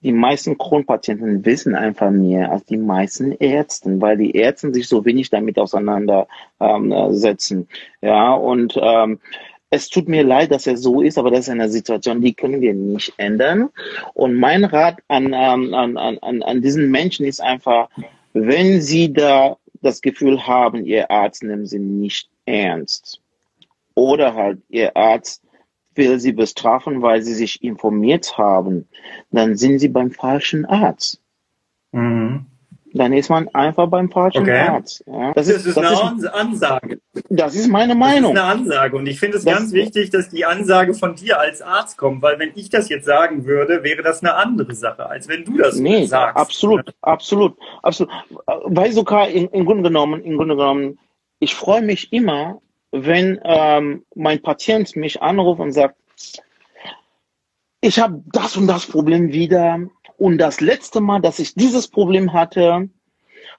[0.02, 5.06] die meisten Kronpatienten wissen einfach mehr als die meisten Ärzte, weil die Ärzte sich so
[5.06, 7.60] wenig damit auseinandersetzen.
[7.60, 7.68] Ähm,
[8.02, 9.20] ja, und ähm,
[9.70, 12.60] es tut mir leid, dass er so ist, aber das ist eine Situation, die können
[12.60, 13.70] wir nicht ändern.
[14.14, 17.88] Und mein Rat an, ähm, an, an, an, an diesen Menschen ist einfach,
[18.34, 23.22] wenn sie da das Gefühl haben, ihr Arzt nimmt sie nicht ernst
[23.96, 25.42] oder halt ihr Arzt
[25.96, 28.88] will sie bestrafen, weil sie sich informiert haben,
[29.32, 31.20] dann sind sie beim falschen Arzt.
[31.92, 32.46] Mhm.
[32.94, 34.62] dann ist man einfach beim falschen Okay.
[34.68, 35.04] Arzt.
[35.06, 35.32] Ja?
[35.34, 37.00] Das ist, eine Ans- Ansage.
[37.30, 38.32] das ist meine Das ist Meinung.
[38.32, 38.98] eine Ansage.
[38.98, 42.24] Und ich finde es Das- ganz wichtig, dass die Ansage von dir als Arzt kommt,
[42.24, 45.58] weil wenn ich das jetzt sagen würde, wäre das eine andere Sache, als wenn du
[45.58, 46.36] das Nee, sagst.
[46.38, 48.12] absolut, absolut, absolut.
[48.66, 50.98] Weil sogar in, im Grunde genommen, im Grunde genommen,
[51.40, 52.60] ich freue mich immer,
[52.92, 55.96] wenn ähm, mein Patient mich anruft und sagt,
[57.82, 59.80] ich habe das und das Problem wieder
[60.18, 62.90] und das letzte Mal, dass ich dieses Problem hatte,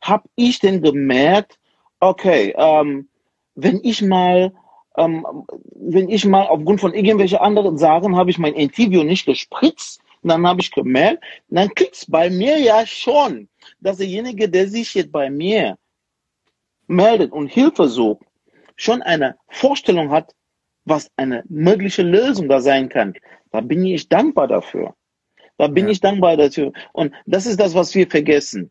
[0.03, 1.59] habe ich denn gemerkt,
[2.01, 3.09] okay, ähm,
[3.55, 4.53] wenn ich mal
[4.97, 5.27] ähm,
[5.75, 10.47] wenn ich mal aufgrund von irgendwelchen anderen Sachen habe ich mein Entivio nicht gespritzt, dann
[10.47, 13.49] habe ich gemerkt, dann kriegt's bei mir ja schon,
[13.81, 15.79] dass derjenige, der sich jetzt bei mir
[16.87, 18.25] meldet und Hilfe sucht,
[18.81, 20.35] schon eine Vorstellung hat,
[20.85, 23.14] was eine mögliche Lösung da sein kann.
[23.53, 24.95] Da bin ich dankbar dafür.
[25.59, 25.90] Da bin Ja.
[25.93, 26.73] ich dankbar dafür.
[26.93, 28.71] Und das ist das, was wir vergessen.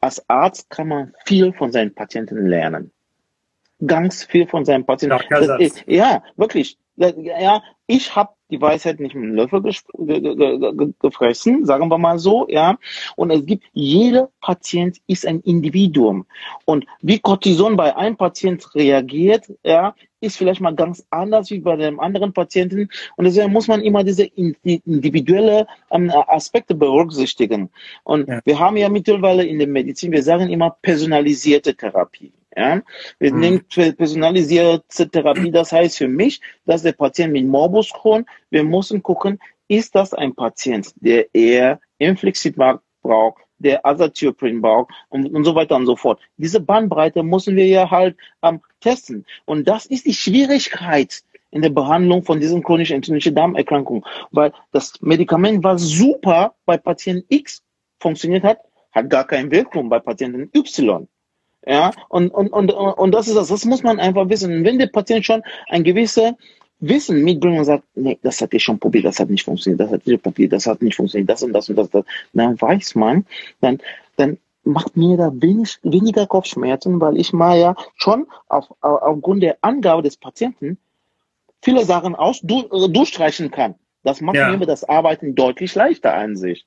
[0.00, 2.92] Als Arzt kann man viel von seinen Patienten lernen.
[3.86, 5.18] Ganz viel von seinen Patienten.
[5.46, 5.82] Satz.
[5.86, 6.76] ja, wirklich.
[6.96, 9.62] Ja, ich habe die Weisheit nicht mit dem Löffel
[11.00, 12.78] gefressen, sagen wir mal so, ja.
[13.16, 16.26] Und es gibt, jeder Patient ist ein Individuum.
[16.64, 21.74] Und wie Cortison bei einem Patient reagiert, ja, ist vielleicht mal ganz anders wie bei
[21.76, 22.88] dem anderen Patienten.
[23.16, 27.70] Und deswegen muss man immer diese in- die individuelle ähm, Aspekte berücksichtigen.
[28.04, 28.40] Und Ja.
[28.44, 32.32] wir haben ja mittlerweile in der Medizin, wir sagen immer personalisierte Therapie.
[32.56, 32.82] Ja,
[33.18, 33.40] wir Mhm.
[33.40, 35.50] nehmen per- personalisierte Therapie.
[35.50, 39.38] Das heißt für mich, dass der Patient mit Morbus Crohn, wir müssen gucken,
[39.68, 45.76] ist das ein Patient, der eher Infliximab braucht, der Azathioprine braucht und, und so weiter
[45.76, 46.20] und so fort.
[46.36, 49.24] Diese Bandbreite müssen wir ja halt ähm, testen.
[49.46, 55.00] Und das ist die Schwierigkeit in der Behandlung von diesen chronisch entzündlichen Darmerkrankungen, weil das
[55.00, 57.62] Medikament, was super bei Patient X
[58.00, 58.58] funktioniert hat,
[58.90, 61.08] hat gar keine Wirkung bei Patienten Y.
[61.66, 64.52] Ja, und, und, und, und das ist das, das muss man einfach wissen.
[64.52, 66.32] Und wenn der Patient schon ein gewisses
[66.80, 69.92] Wissen mitbringt und sagt, nee, das hat ich schon probiert, das hat nicht funktioniert, das
[69.92, 72.96] hat ich probiert, das hat nicht funktioniert, das und das und das, das dann weiß
[72.96, 73.24] man,
[73.60, 73.78] dann,
[74.16, 79.44] dann macht mir da wenig, weniger Kopfschmerzen, weil ich mal ja schon auf, auf, aufgrund
[79.44, 80.78] der Angabe des Patienten
[81.62, 83.76] viele Sachen aus, du, äh, durchstreichen kann.
[84.02, 84.56] Das macht Ja.
[84.56, 86.66] mir das Arbeiten deutlich leichter an sich.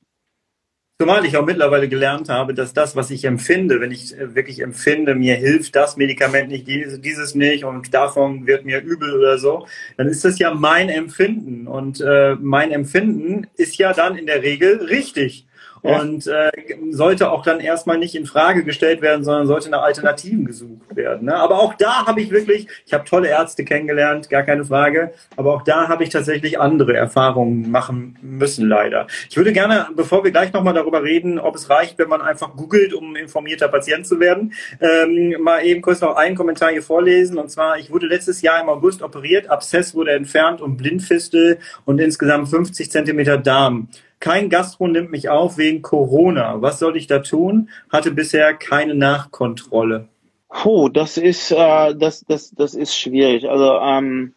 [0.98, 4.62] Zumal ich auch mittlerweile gelernt habe, dass das, was ich empfinde, wenn ich äh, wirklich
[4.62, 9.38] empfinde, mir hilft das Medikament nicht, dieses, dieses nicht und davon wird mir übel oder
[9.38, 11.68] so, dann ist das ja mein Empfinden.
[11.68, 15.45] Und äh, mein Empfinden ist ja dann in der Regel richtig.
[15.86, 16.52] Und äh,
[16.90, 21.26] sollte auch dann erstmal nicht in Frage gestellt werden, sondern sollte nach Alternativen gesucht werden.
[21.26, 21.36] Ne?
[21.36, 25.54] Aber auch da habe ich wirklich, ich habe tolle Ärzte kennengelernt, gar keine Frage, aber
[25.54, 29.08] auch da habe ich tatsächlich andere Erfahrungen machen müssen, leider.
[29.30, 32.56] Ich würde gerne, bevor wir gleich nochmal darüber reden, ob es reicht, wenn man einfach
[32.56, 37.38] googelt, um informierter Patient zu werden, ähm, mal eben kurz noch einen Kommentar hier vorlesen.
[37.38, 42.00] Und zwar, ich wurde letztes Jahr im August operiert, Abszess wurde entfernt und Blindfistel und
[42.00, 43.90] insgesamt 50 Zentimeter Darm.
[44.26, 46.60] Kein Gastro nimmt mich auf wegen Corona.
[46.60, 47.70] Was soll ich da tun?
[47.92, 50.10] Hatte bisher keine Nachkontrolle.
[50.50, 53.48] Puh, das ist, äh, das, das, das ist schwierig.
[53.48, 54.34] Also, ähm,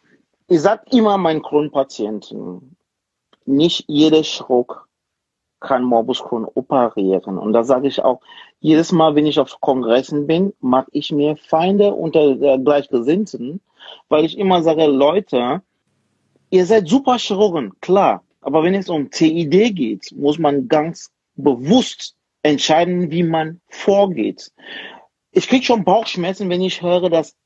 [0.46, 2.77] ich sag immer meinen Kronpatienten,
[3.46, 4.90] nicht jeder Schruck
[5.59, 7.38] kann Morbus Crohn operieren.
[7.38, 8.20] Und da sage ich auch,
[8.61, 13.62] jedes Mal, wenn ich auf Kongressen bin, mache ich mir Feinde unter der Gleichgesinnten,
[14.11, 15.62] weil ich immer sage, Leute,
[16.51, 18.22] ihr seid super Chirurgen, klar.
[18.48, 24.50] Aber wenn es um CID geht, muss man ganz bewusst entscheiden, wie man vorgeht.
[25.32, 27.37] Ich krieg schon Bauchschmerzen, wenn ich höre, dass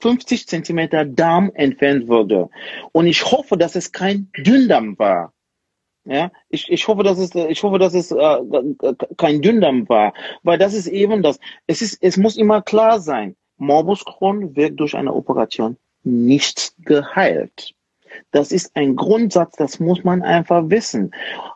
[0.00, 2.50] 50 Zentimeter Darm entfernt wurde.
[2.90, 5.32] Und ich hoffe, dass es kein Dünndarm war.
[6.04, 8.40] Ja, ich, ich hoffe, dass es, ich hoffe, dass es äh,
[9.16, 11.38] kein Dünndarm war, weil das ist eben das.
[11.68, 13.36] Es ist, es muss immer klar sein.
[13.56, 17.72] Morbus Crohn wird durch eine Operation nicht geheilt.
[18.30, 21.12] Das ist ein Grundsatz, das muss man einfach wissen.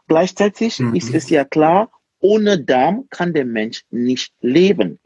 [0.06, 0.94] Gleichzeitig Mhm.
[0.94, 1.90] ist es ja klar,
[2.20, 4.98] ohne Darm kann der Mensch nicht leben.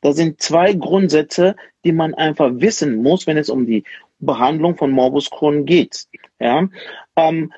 [0.00, 3.84] Das sind zwei Grundsätze, die man einfach wissen muss, wenn es um die
[4.18, 6.06] Behandlung von Morbus Crohn geht.
[6.38, 6.68] Ja,
[7.16, 7.52] ähm,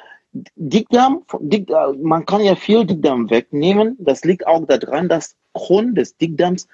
[0.56, 3.96] Dickdarm, Dick, äh, man kann ja viel Dickdarm wegnehmen.
[3.98, 6.68] Das liegt auch daran, dass Crohn des Dickdarms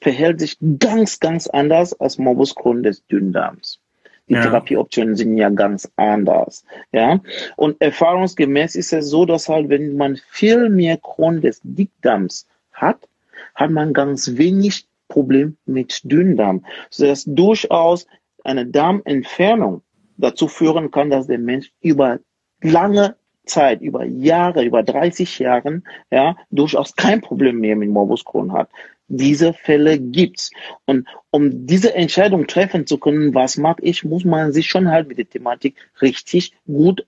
[0.00, 3.80] verhält sich ganz, ganz anders als Morbus Crohn des Dünndarms.
[4.28, 4.42] Die Ja.
[4.42, 6.64] Therapieoptionen sind ja ganz anders.
[6.92, 7.20] Ja,
[7.56, 13.08] und erfahrungsgemäß ist es so, dass halt, wenn man viel mehr Crohn des Dickdarms hat,
[13.54, 18.06] hat man ganz wenig Problem mit Dünndarm, sodass durchaus
[18.44, 19.82] eine Darmentfernung
[20.18, 22.18] dazu führen kann, dass der Mensch über
[22.62, 28.52] lange Zeit, über Jahre, über 30 Jahren, ja, durchaus kein Problem mehr mit Morbus Crohn
[28.52, 28.68] hat.
[29.08, 30.50] Diese Fälle gibt's.
[30.84, 35.08] Und um diese Entscheidung treffen zu können, was mag ich, muss man sich schon halt
[35.08, 37.06] mit der Thematik richtig gut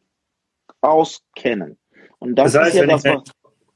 [0.80, 1.76] auskennen.
[2.18, 3.22] Und das, das heißt, ist ja wenn das, was,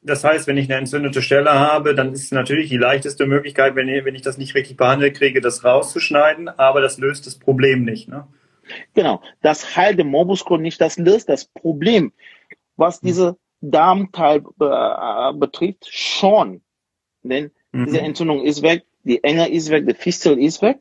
[0.02, 3.88] das heißt, wenn ich eine entzündete Stelle habe, dann ist natürlich die leichteste Möglichkeit, wenn
[3.88, 7.84] ich, wenn ich das nicht richtig behandelt kriege, das rauszuschneiden, aber das löst das Problem
[7.84, 8.08] nicht.
[8.08, 8.26] Ne?
[8.94, 12.12] Genau, das heilt den Morbus Crohn nicht, das löst das Problem,
[12.76, 13.06] was Hm.
[13.06, 16.60] diese Darmteil äh, betrifft, schon.
[17.22, 17.86] Denn Mhm.
[17.86, 20.78] diese Entzündung ist weg, die Enge ist weg, der Fistel ist weg,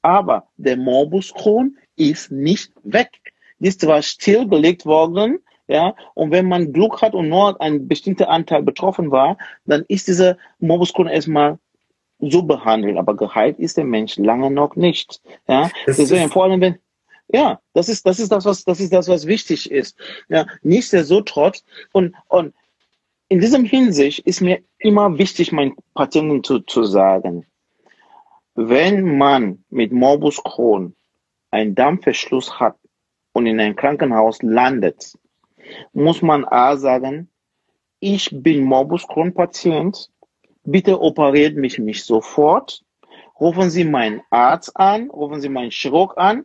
[0.00, 3.10] aber der Morbus Crohn ist nicht weg.
[3.58, 8.28] Die ist zwar stillgelegt worden, ja, und wenn man Glück hat und nur ein bestimmter
[8.28, 11.58] Anteil betroffen war, dann ist dieser Morbus Crohn erstmal
[12.20, 15.20] so behandelt, aber geheilt ist der Mensch lange noch nicht.
[15.48, 16.78] Ja, Das deswegen vor allem wenn
[17.28, 19.98] ja, das ist das ist das was das ist das was wichtig ist.
[20.28, 22.54] Ja, nichtsdestotrotz und und
[23.28, 27.46] in diesem Hinsicht ist mir immer wichtig, meinen Patienten zu, zu sagen,
[28.54, 30.94] wenn man mit Morbus Crohn
[31.50, 32.76] einen Darmverschluss hat
[33.32, 35.18] und in ein Krankenhaus landet,
[35.92, 37.28] muss man A sagen,
[37.98, 40.10] ich bin Morbus Crohn Patient,
[40.64, 42.82] bitte operiert mich nicht sofort,
[43.40, 46.44] rufen Sie meinen Arzt an, rufen Sie meinen Chirurg an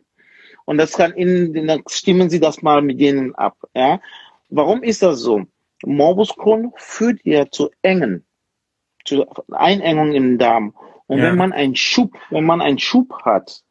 [0.64, 3.56] und das kann Ihnen, dann stimmen Sie das mal mit denen ab.
[3.74, 4.00] Ja?
[4.48, 5.46] Warum ist das so?
[5.84, 8.26] Morbus Crohn führt ja zu Engen,
[9.04, 10.74] zu Einengung im Darm.
[11.06, 11.24] Und Ja.
[11.24, 13.62] wenn man einen Schub, wenn man einen Schub hat,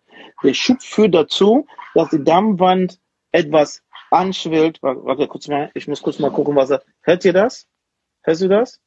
[0.43, 2.99] der Schub führt dazu, dass die Darmwand
[3.31, 4.79] etwas anschwillt.
[4.81, 6.83] Warte, kurz mal, ich muss kurz mal gucken, was er.
[7.01, 7.67] Hört ihr das?
[8.23, 8.79] Hörst du das?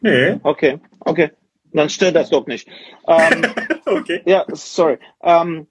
[0.00, 1.30] Nee, Okay, okay.
[1.72, 2.68] Dann stört das doch nicht.
[3.06, 3.46] Ähm,
[3.86, 4.20] okay.
[4.26, 4.98] ja, sorry.
[5.22, 5.66] Ähm,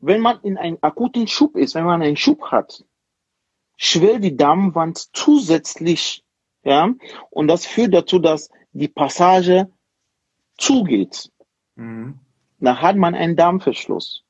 [0.00, 2.84] wenn man in einem akuten Schub ist, wenn man einen Schub hat,
[3.78, 6.24] schwellt die Darmwand zusätzlich,
[6.64, 6.92] ja,
[7.30, 9.70] und das führt dazu, dass die Passage
[10.58, 11.30] zugeht.
[11.76, 12.18] Mhm.
[12.58, 14.24] Da hat man einen Darmverschluss.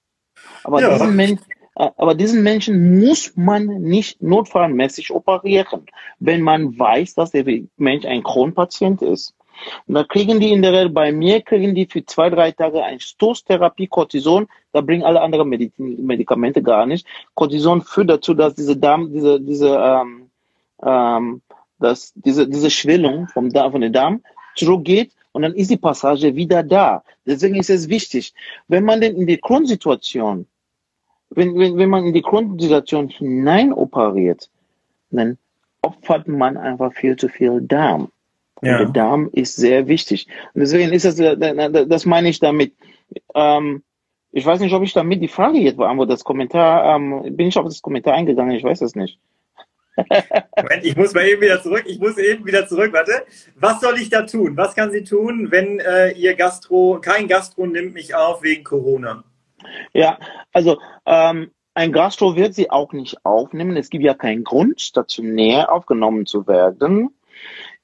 [0.63, 0.91] Aber, Ja.
[0.93, 1.41] diesen Men
[1.75, 5.87] äh, aber diesen Menschen muss man nicht notfallmäßig operieren,
[6.19, 7.45] wenn man weiß, dass der
[7.77, 9.35] Mensch ein Kronpatient ist.
[9.87, 12.83] Und da kriegen die in der Regel bei mir, kriegen die für zwei, drei Tage
[12.83, 17.07] eine Stoßtherapie, Cortison, da bringen alle anderen Medi Medikamente gar nicht.
[17.35, 20.31] Cortison führt dazu, dass diese Darm, diese, diese, ähm,
[20.83, 21.43] ähm,
[21.79, 24.23] dass diese, diese Schwellung vom Darm, von den Darm
[24.57, 27.03] zurückgeht und dann ist die Passage wieder da.
[27.27, 28.35] Deswegen ist es wichtig,
[28.69, 30.47] wenn man denn in die Grundsituation,
[31.31, 34.49] wenn, wenn, wenn man in die Grundsituation hinein operiert,
[35.11, 35.39] dann
[35.83, 38.11] opfert man einfach viel zu viel Darm.
[38.61, 38.79] Und Ja.
[38.79, 40.27] der Darm ist sehr wichtig.
[40.55, 42.75] Und deswegen ist das, äh, das meine ich damit.
[43.35, 43.83] Ähm,
[44.33, 46.13] ich weiß nicht, ob ich damit die Frage jetzt beantworte.
[46.13, 48.55] Das Kommentar, ähm, bin ich auf das Kommentar eingegangen?
[48.57, 49.19] Ich weiß es nicht.
[49.97, 51.85] Moment, ich muss mal eben wieder zurück.
[51.87, 52.93] Ich muss eben wieder zurück.
[52.93, 53.13] Warte.
[53.57, 54.57] Was soll ich da tun?
[54.57, 59.25] Was kann sie tun, wenn äh, ihr Gastro, kein Gastro nimmt mich auf wegen Corona?
[59.93, 60.19] Ja,
[60.53, 63.77] also ähm, ein Gastro wird sie auch nicht aufnehmen.
[63.77, 67.11] Es gibt ja keinen Grund, stationär aufgenommen zu werden.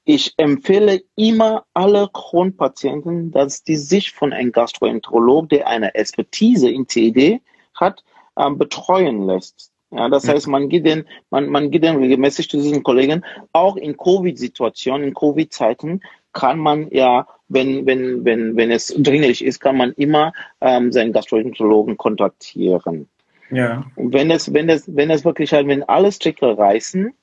[0.05, 6.85] Ich empfehle immer alle Kronpatienten, dass die sich von einem Gastroenterolog, der eine Expertise in
[6.85, 7.41] TED
[7.73, 8.03] hat,
[8.37, 9.71] ähm, betreuen lässt.
[9.91, 13.23] Ja, das heißt, man geht den, man, man geht den regelmäßig zu diesen Kollegen.
[13.53, 16.01] Auch in Covid-Situationen, in Covid-Zeiten
[16.33, 21.13] kann man ja, wenn, wenn, wenn, wenn es dringlich ist, kann man immer ähm, seinen
[21.13, 23.07] Gastroenterologen kontaktieren.
[23.51, 23.85] Ja.
[23.95, 27.13] Und wenn es, wenn es, wenn es wirklich halt, wenn alle Stricke reißen,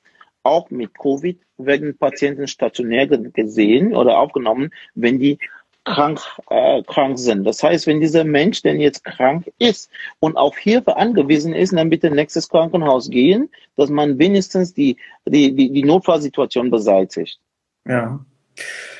[0.43, 5.39] auch mit Covid werden Patienten stationär ge- gesehen oder aufgenommen, wenn die
[5.85, 7.43] krank, äh, krank sind.
[7.43, 11.89] Das heißt, wenn dieser Mensch denn jetzt krank ist und auf Hilfe angewiesen ist, dann
[11.89, 17.39] bitte nächstes Krankenhaus gehen, dass man wenigstens die, die, die, die Notfallsituation beseitigt.
[17.85, 18.23] Ja.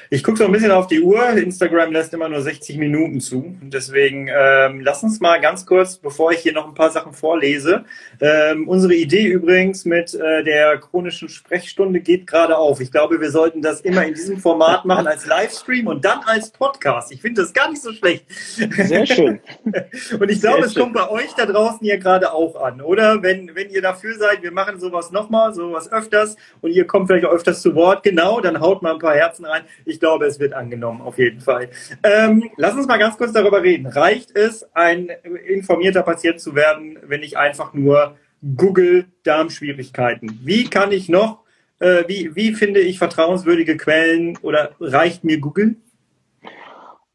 [0.10, 1.30] Ich gucke so ein bisschen auf die Uhr.
[1.30, 3.56] Instagram lässt immer nur 60 Minuten zu.
[3.62, 7.86] Deswegen ähm, lass uns mal ganz kurz, bevor ich hier noch ein paar Sachen vorlese.
[8.20, 12.80] Ähm, unsere Idee übrigens mit äh, der chronischen Sprechstunde geht gerade auf.
[12.80, 16.52] Ich glaube, wir sollten das immer in diesem Format machen als Livestream und dann als
[16.52, 17.12] Podcast.
[17.12, 18.26] Ich finde das gar nicht so schlecht.
[18.30, 19.40] Sehr schön.
[20.20, 20.84] Und ich glaube, Sehr es schön.
[20.84, 23.24] kommt bei euch da draußen hier gerade auch an, oder?
[23.24, 27.26] Wenn, wenn ihr dafür seid, wir machen sowas nochmal, sowas öfters und ihr kommt vielleicht
[27.26, 29.64] auch öfters zu Wort, genau, dann haut mal ein paar Herzen rein.
[29.86, 31.70] Ich glaube, es wird angenommen, auf jeden Fall.
[32.04, 33.88] Ähm, lass uns mal ganz kurz darüber reden.
[33.88, 35.08] Reicht es, ein
[35.48, 38.18] informierter Patient zu werden, wenn ich einfach nur
[38.58, 40.42] Google Darmschwierigkeiten?
[40.44, 41.40] Wie kann ich noch,
[41.80, 45.78] äh, wie, wie finde ich vertrauenswürdige Quellen oder reicht mir Google?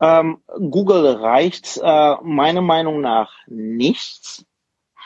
[0.01, 4.47] Ähm, Google reicht äh, meiner Meinung nach nicht,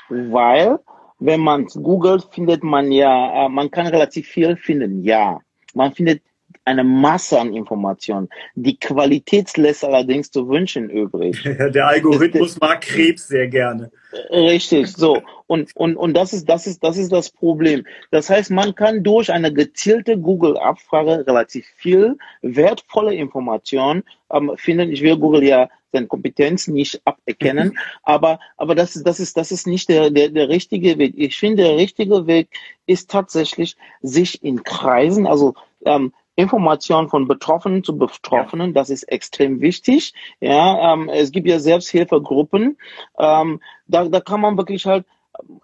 [0.09, 0.78] weil
[1.18, 5.41] wenn man googelt, findet man ja, äh, man kann relativ viel finden, ja.
[5.74, 6.22] Man findet
[6.64, 8.28] eine Masse an Informationen.
[8.54, 11.42] Die Qualität lässt allerdings zu wünschen übrig.
[11.74, 13.90] Der Algorithmus mag Krebs sehr gerne.
[14.30, 15.22] Richtig, so.
[15.46, 17.84] Und, und, und das ist, das ist, das ist das Problem.
[18.10, 24.92] Das heißt, man kann durch eine gezielte Google-Abfrage relativ viel wertvolle Informationen ähm, finden.
[24.92, 27.78] Ich will Google ja seine Kompetenz nicht aberkennen, mhm.
[28.02, 31.14] aber, aber das ist, das ist, das ist nicht der, der, der richtige Weg.
[31.16, 32.48] Ich finde, der richtige Weg
[32.86, 35.54] ist tatsächlich, sich in Kreisen, also,
[35.84, 38.72] ähm, Information von Betroffenen zu Betroffenen, ja.
[38.72, 40.14] das ist extrem wichtig.
[40.41, 42.78] Ja, ähm, es gibt ja Selbsthilfegruppen.
[43.18, 45.05] Ähm, da, da kann man wirklich halt,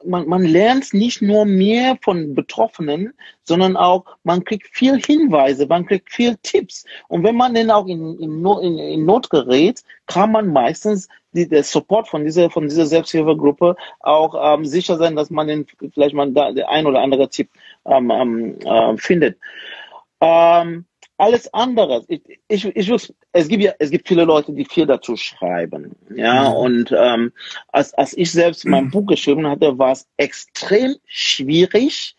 [0.04, 5.86] man, man lernt nicht nur mehr von Betroffenen, sondern auch, man kriegt viel Hinweise, man
[5.86, 6.84] kriegt viel Tipps.
[7.08, 11.48] Und wenn man dann auch in, in, in, in Not gerät, kann man meistens die,
[11.48, 16.14] der Support von dieser, von dieser Selbsthilfegruppe auch ähm, sicher sein, dass man den, vielleicht
[16.14, 17.50] mal da, der ein oder andere Tipp
[17.86, 19.38] ähm, ähm, äh, findet.
[20.20, 24.64] Ähm, alles andere, ich, ich, ich muss, es gibt ja, es gibt viele Leute, die
[24.64, 26.56] viel dazu schreiben, ja, mhm.
[26.56, 27.32] und ähm,
[27.68, 28.90] als, als ich selbst mein mhm.
[28.90, 32.16] Buch geschrieben hatte, war es extrem schwierig,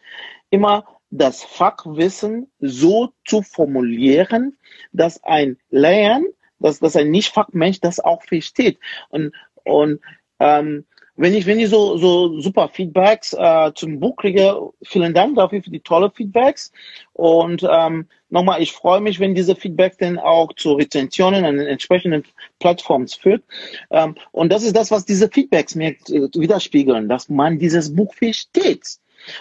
[0.49, 4.57] immer das Fachwissen so zu formulieren,
[4.91, 6.27] dass ein Lernen,
[6.59, 8.79] dass, dass ein Nicht-Fachmensch das auch versteht.
[9.09, 9.33] Und,
[9.63, 10.01] und
[10.39, 10.85] ähm,
[11.19, 15.61] wenn ich, wenn ich so, so super Feedbacks äh, zum Buch kriege, vielen Dank dafür
[15.61, 16.71] für die tolle Feedbacks.
[17.11, 21.67] Und ähm, nochmal, ich freue mich, wenn diese Feedbacks dann auch zu Rezensionen an den
[21.67, 22.23] entsprechenden
[22.59, 23.43] Plattformen führt.
[23.91, 28.13] Ähm, und das ist das, was diese Feedbacks mir äh, widerspiegeln, dass man dieses Buch
[28.13, 28.85] versteht.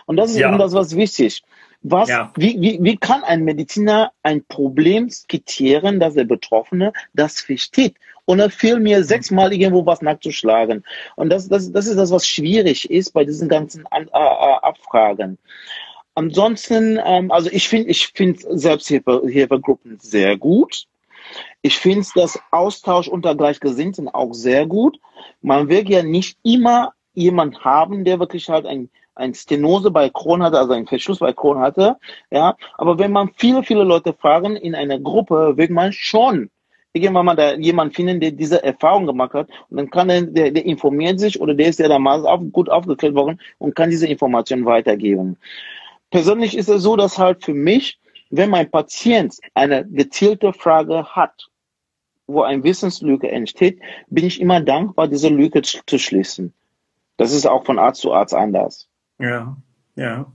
[0.06, 0.48] Und das ist ja.
[0.48, 1.44] eben das, was wichtig
[1.82, 2.32] was, ja.
[2.36, 7.94] wie, wie, wie kann ein Mediziner ein Problem skizzieren, dass der Betroffene das versteht?
[8.24, 10.84] Und er fehlt mir sechsmal irgendwo was nachzuschlagen.
[11.16, 15.38] Und das, das, das ist das, was schwierig ist bei diesen ganzen An Abfragen.
[16.14, 20.84] Ansonsten, ähm, also ich finde, ich finde Selbsthilfegruppen sehr gut.
[21.62, 24.98] Ich finde das Austausch unter Gleichgesinnten auch sehr gut.
[25.40, 30.42] Man will ja nicht immer jemand haben, der wirklich halt ein ein Stenose bei Crohn
[30.42, 31.96] hatte, also ein Verschluss bei Crohn hatte,
[32.30, 32.56] ja.
[32.76, 36.50] Aber wenn man viele, viele Leute fragen in einer Gruppe, wird man schon
[36.92, 39.48] irgendwann mal da jemand finden, der diese Erfahrung gemacht hat.
[39.68, 42.70] Und dann kann er, der, der informiert sich oder der ist ja damals auf, gut
[42.70, 45.36] aufgeklärt worden und kann diese Information weitergeben.
[46.10, 47.98] Persönlich ist es so, dass halt für mich,
[48.30, 51.48] wenn mein Patient eine gezielte Frage hat,
[52.26, 56.52] wo ein Wissenslücke entsteht, bin ich immer dankbar, diese Lücke zu schließen.
[57.16, 58.88] Das ist auch von Arzt zu Arzt anders.
[59.18, 59.56] Ja,
[59.98, 60.32] ja.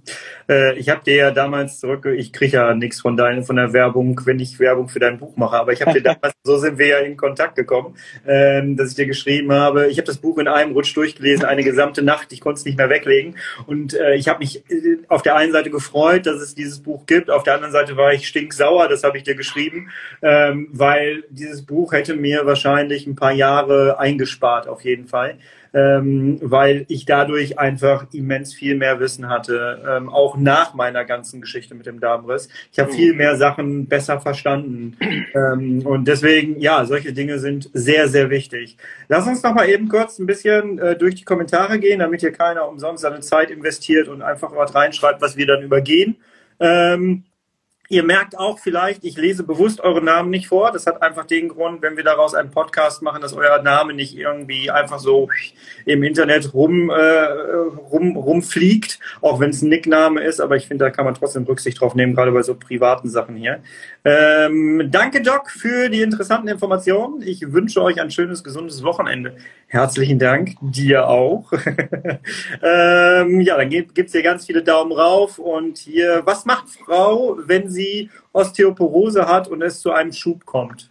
[0.49, 3.71] Äh, ich habe dir ja damals zurück, ich kriege ja nichts von deiner, von der
[3.71, 6.77] Werbung, wenn ich Werbung für dein Buch mache, aber ich habe dir damals, so sind
[6.77, 7.95] wir ja in Kontakt gekommen,
[8.27, 11.63] ähm, dass ich dir geschrieben habe, ich habe das Buch in einem Rutsch durchgelesen, eine
[11.63, 13.37] gesamte Nacht, ich konnte es nicht mehr weglegen.
[13.65, 17.05] Und äh, ich habe mich äh, auf der einen Seite gefreut, dass es dieses Buch
[17.05, 21.23] gibt, auf der anderen Seite war ich stinksauer, das habe ich dir geschrieben, ähm, weil
[21.29, 25.37] dieses Buch hätte mir wahrscheinlich ein paar Jahre eingespart, auf jeden Fall
[25.73, 31.41] ähm, weil ich dadurch einfach immens viel mehr Wissen hatte, ähm, auch nach meiner ganzen
[31.41, 32.47] Geschichte mit dem Darmriss.
[32.71, 34.95] Ich habe viel mehr Sachen besser verstanden
[35.33, 38.77] ähm, und deswegen, ja, solche Dinge sind sehr, sehr wichtig.
[39.07, 42.31] Lass uns noch mal eben kurz ein bisschen äh, durch die Kommentare gehen, damit hier
[42.31, 46.17] keiner umsonst seine Zeit investiert und einfach was reinschreibt, was wir dann übergehen.
[46.59, 47.23] Ähm,
[47.89, 50.71] Ihr merkt auch vielleicht, ich lese bewusst eure Namen nicht vor.
[50.71, 54.17] Das hat einfach den Grund, wenn wir daraus einen Podcast machen, dass euer Name nicht
[54.17, 55.27] irgendwie einfach so
[55.85, 60.39] im Internet rum, äh, rum, rumfliegt, auch wenn es ein Nickname ist.
[60.39, 63.35] Aber ich finde, da kann man trotzdem Rücksicht drauf nehmen, gerade bei so privaten Sachen
[63.35, 63.59] hier.
[64.05, 67.21] Ähm, danke, Doc, für die interessanten Informationen.
[67.21, 69.35] Ich wünsche euch ein schönes, gesundes Wochenende.
[69.67, 71.51] Herzlichen Dank, dir auch.
[72.63, 75.39] ähm, ja, dann gibt es hier ganz viele Daumen rauf.
[75.39, 80.89] Und hier, was macht Frau, wenn sie Osteoporose hat und es zu einem Schub kommt?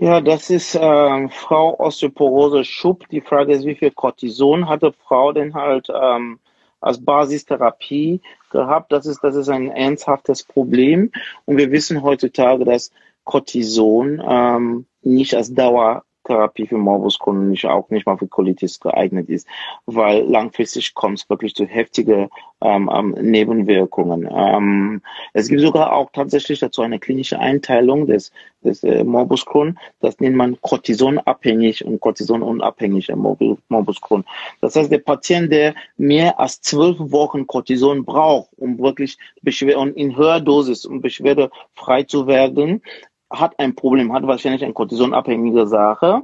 [0.00, 3.08] Ja, das ist äh, Frau Osteoporose Schub.
[3.08, 6.38] Die Frage ist, wie viel Cortison hatte Frau denn halt ähm,
[6.80, 8.20] als Basistherapie
[8.50, 8.92] gehabt?
[8.92, 11.10] Das ist, das ist ein ernsthaftes Problem.
[11.46, 12.92] Und wir wissen heutzutage, dass
[13.24, 19.28] Cortison ähm, nicht als Dauer Therapie für Morbus Crohn auch nicht mal für Colitis geeignet
[19.28, 19.48] ist,
[19.86, 22.28] weil langfristig kommt es wirklich zu heftigen
[22.60, 24.28] ähm, ähm, Nebenwirkungen.
[24.30, 25.02] Ähm,
[25.32, 29.78] es gibt sogar auch tatsächlich dazu eine klinische Einteilung des, des äh, Morbus Crohn.
[30.00, 34.24] Das nennt man Cortisonabhängig und Cortisonunabhängiger Morbus Crohn.
[34.60, 39.96] Das heißt, der Patient, der mehr als zwölf Wochen Cortison braucht, um wirklich Beschwer und
[39.96, 42.82] in höherer Dosis, um beschwerdefrei zu werden,
[43.30, 46.22] hat ein Problem, hat wahrscheinlich eine Cortisonabhängige Sache.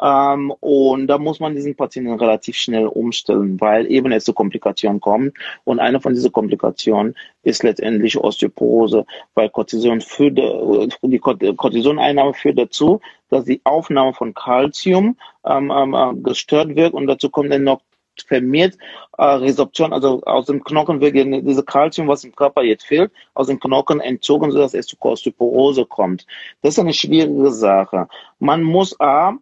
[0.00, 5.00] Ähm, und da muss man diesen Patienten relativ schnell umstellen, weil eben es zu Komplikationen
[5.00, 5.36] kommt.
[5.64, 13.00] Und eine von diesen Komplikationen ist letztendlich Osteoporose, weil Cortison führt, die Cortisoneinnahme führt dazu,
[13.30, 17.80] dass die Aufnahme von Calcium ähm, ähm, äh, gestört wird und dazu kommt dann noch
[18.22, 18.76] vermehrt
[19.18, 23.48] äh, Resorption, also aus dem Knochen wird diese Kalzium, was im Körper jetzt fehlt, aus
[23.48, 26.26] dem Knochen entzogen, sodass es zu Osteoporose kommt.
[26.62, 28.08] Das ist eine schwierige Sache.
[28.38, 29.34] Man muss A,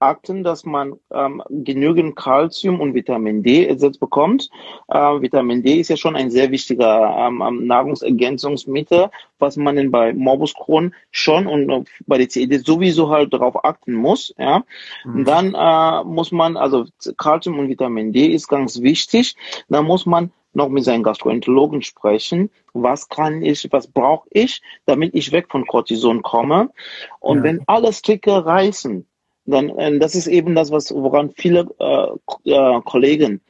[0.00, 4.50] achten, dass man ähm, genügend Kalzium und Vitamin D ersetzt bekommt.
[4.88, 9.90] Äh, Vitamin D ist ja schon ein sehr wichtiger ähm, ähm Nahrungsergänzungsmittel, was man denn
[9.90, 14.34] bei Morbus Crohn schon und äh, bei der CED sowieso halt darauf achten muss.
[14.38, 14.64] Ja,
[15.04, 15.24] mhm.
[15.24, 16.86] dann äh, muss man also
[17.16, 19.36] Kalzium und Vitamin D ist ganz wichtig.
[19.68, 22.50] Da muss man noch mit seinen Gastroenterologen sprechen.
[22.72, 26.70] Was kann ich, was brauche ich, damit ich weg von Cortison komme?
[27.20, 27.44] Und ja.
[27.44, 29.06] wenn alle Stricke reißen,
[29.44, 33.40] dann, äh, das ist eben das, was, woran viele äh, äh, Kollegen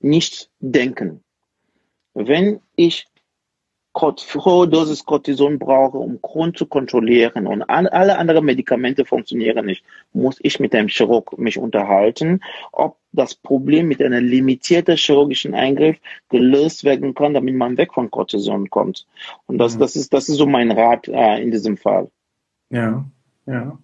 [0.00, 1.22] nicht denken.
[2.14, 3.06] Wenn ich
[3.96, 10.36] hohe Dosis Cortison brauche, um Crohn zu kontrollieren und alle anderen Medikamente funktionieren nicht, muss
[10.42, 12.40] ich mit einem Chirurg mich unterhalten,
[12.72, 15.96] ob das Problem mit einem limitierten chirurgischen Eingriff
[16.28, 19.06] gelöst werden kann, damit man weg von Cortison kommt.
[19.46, 19.80] Und das, mhm.
[19.80, 22.10] das ist, das ist so mein Rat äh, in diesem Fall.
[22.70, 23.04] Ja,
[23.46, 23.78] ja.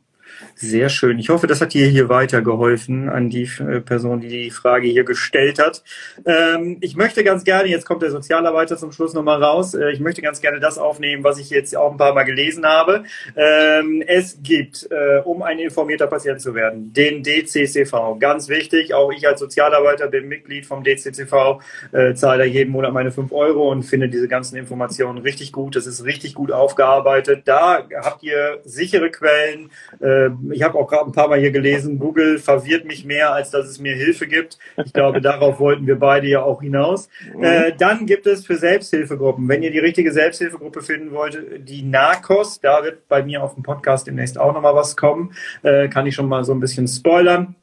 [0.55, 1.19] Sehr schön.
[1.19, 5.05] Ich hoffe, das hat dir hier weitergeholfen an die äh, Person, die die Frage hier
[5.05, 5.83] gestellt hat.
[6.27, 10.01] Ähm, ich möchte ganz gerne, jetzt kommt der Sozialarbeiter zum Schluss nochmal raus, äh, ich
[10.01, 13.05] möchte ganz gerne das aufnehmen, was ich jetzt auch ein paar Mal gelesen habe.
[13.37, 18.19] Ähm, es gibt, äh, um ein informierter Patient zu werden, den DCCV.
[18.19, 21.61] Ganz wichtig, auch ich als Sozialarbeiter bin Mitglied vom DCCV,
[21.93, 25.77] äh, zahle da jeden Monat meine fünf Euro und finde diese ganzen Informationen richtig gut.
[25.77, 27.43] Das ist richtig gut aufgearbeitet.
[27.45, 29.71] Da habt ihr sichere Quellen,
[30.01, 33.33] äh, äh, ich habe auch gerade ein paar Mal hier gelesen, Google verwirrt mich mehr,
[33.33, 34.59] als dass es mir Hilfe gibt.
[34.85, 37.09] Ich glaube, darauf wollten wir beide ja auch hinaus.
[37.35, 37.43] Mhm.
[37.43, 42.61] Äh, dann gibt es für Selbsthilfegruppen, wenn ihr die richtige Selbsthilfegruppe finden wollt, die Narcos,
[42.61, 46.15] da wird bei mir auf dem Podcast demnächst auch nochmal was kommen, äh, kann ich
[46.15, 47.55] schon mal so ein bisschen spoilern.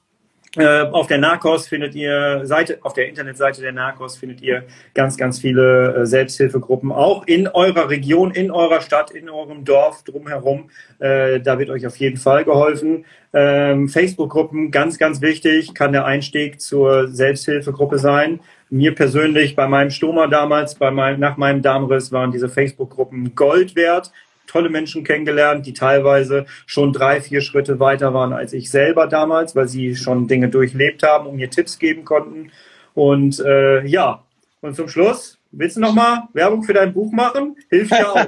[0.57, 4.63] Äh, auf der Narcos findet ihr Seite, auf der Internetseite der Narcos findet ihr
[4.95, 10.03] ganz, ganz viele äh, Selbsthilfegruppen, auch in eurer Region, in eurer Stadt, in eurem Dorf
[10.03, 10.69] drumherum.
[10.97, 13.05] Äh, da wird euch auf jeden Fall geholfen.
[13.33, 18.39] Ähm, Facebook-Gruppen, ganz, ganz wichtig, kann der Einstieg zur Selbsthilfegruppe sein.
[18.71, 23.75] Mir persönlich, bei meinem Stoma damals, bei meinem, nach meinem Darmriss waren diese Facebook-Gruppen Gold
[23.75, 24.11] wert
[24.47, 29.55] tolle Menschen kennengelernt, die teilweise schon drei, vier Schritte weiter waren als ich selber damals,
[29.55, 32.51] weil sie schon Dinge durchlebt haben und mir Tipps geben konnten.
[32.93, 34.23] Und äh, ja,
[34.61, 37.55] und zum Schluss, willst du nochmal Werbung für dein Buch machen?
[37.69, 38.27] Hilft ja auch.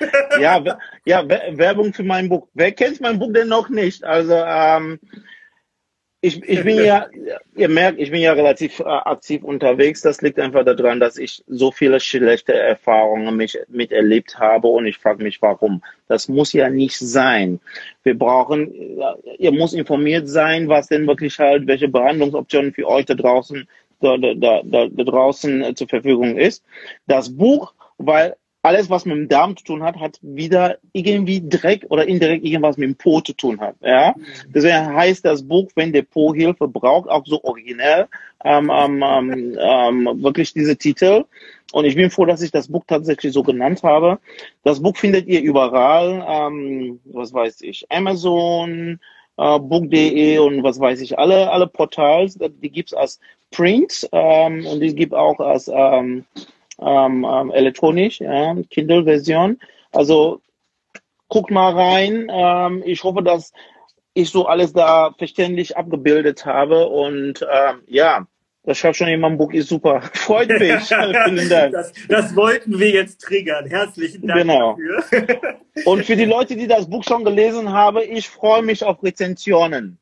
[0.40, 0.62] ja,
[1.04, 2.48] ja, Werbung für mein Buch.
[2.54, 4.04] Wer kennt mein Buch denn noch nicht?
[4.04, 4.98] Also ähm,
[6.20, 7.06] ich, ich bin ja,
[7.54, 10.00] ihr merkt, ich bin ja relativ äh, aktiv unterwegs.
[10.00, 14.98] Das liegt einfach daran, dass ich so viele schlechte Erfahrungen mich, miterlebt habe und ich
[14.98, 15.82] frage mich, warum.
[16.08, 17.60] Das muss ja nicht sein.
[18.02, 18.72] Wir brauchen,
[19.38, 23.68] ihr muss informiert sein, was denn wirklich halt, welche Behandlungsoptionen für euch da draußen,
[24.00, 26.64] da, da, da, da draußen äh, zur Verfügung ist.
[27.06, 28.36] Das Buch, weil
[28.68, 32.76] alles, was mit dem Darm zu tun hat, hat wieder irgendwie direkt oder indirekt irgendwas
[32.76, 33.76] mit dem Po zu tun hat.
[33.80, 34.14] Ja?
[34.14, 34.52] Mhm.
[34.54, 38.08] Deswegen heißt das Buch, wenn der Po Hilfe braucht, auch so originell,
[38.44, 41.24] ähm, ähm, ähm, ähm, wirklich diese Titel.
[41.72, 44.18] Und ich bin froh, dass ich das Buch tatsächlich so genannt habe.
[44.64, 49.00] Das Buch findet ihr überall, ähm, was weiß ich, Amazon,
[49.38, 53.18] äh, Book.de und was weiß ich, alle, alle Portals, die gibt's als
[53.50, 56.26] Print ähm, und die gibt auch als ähm,
[56.80, 59.58] ähm, ähm, elektronisch, ja, Kindle-Version.
[59.92, 60.40] Also
[61.28, 62.28] guckt mal rein.
[62.30, 63.52] Ähm, ich hoffe, dass
[64.14, 68.26] ich so alles da verständlich abgebildet habe und ähm, ja,
[68.64, 70.02] das schafft schon jemand Buch, ist super.
[70.12, 70.82] Freut mich.
[70.82, 71.72] Vielen Dank.
[71.72, 73.66] Das, das, wollten wir jetzt triggern.
[73.66, 74.76] Herzlichen Dank genau.
[74.98, 75.60] dafür.
[75.84, 79.98] Und für die Leute, die das Buch schon gelesen haben, ich freue mich auf Rezensionen.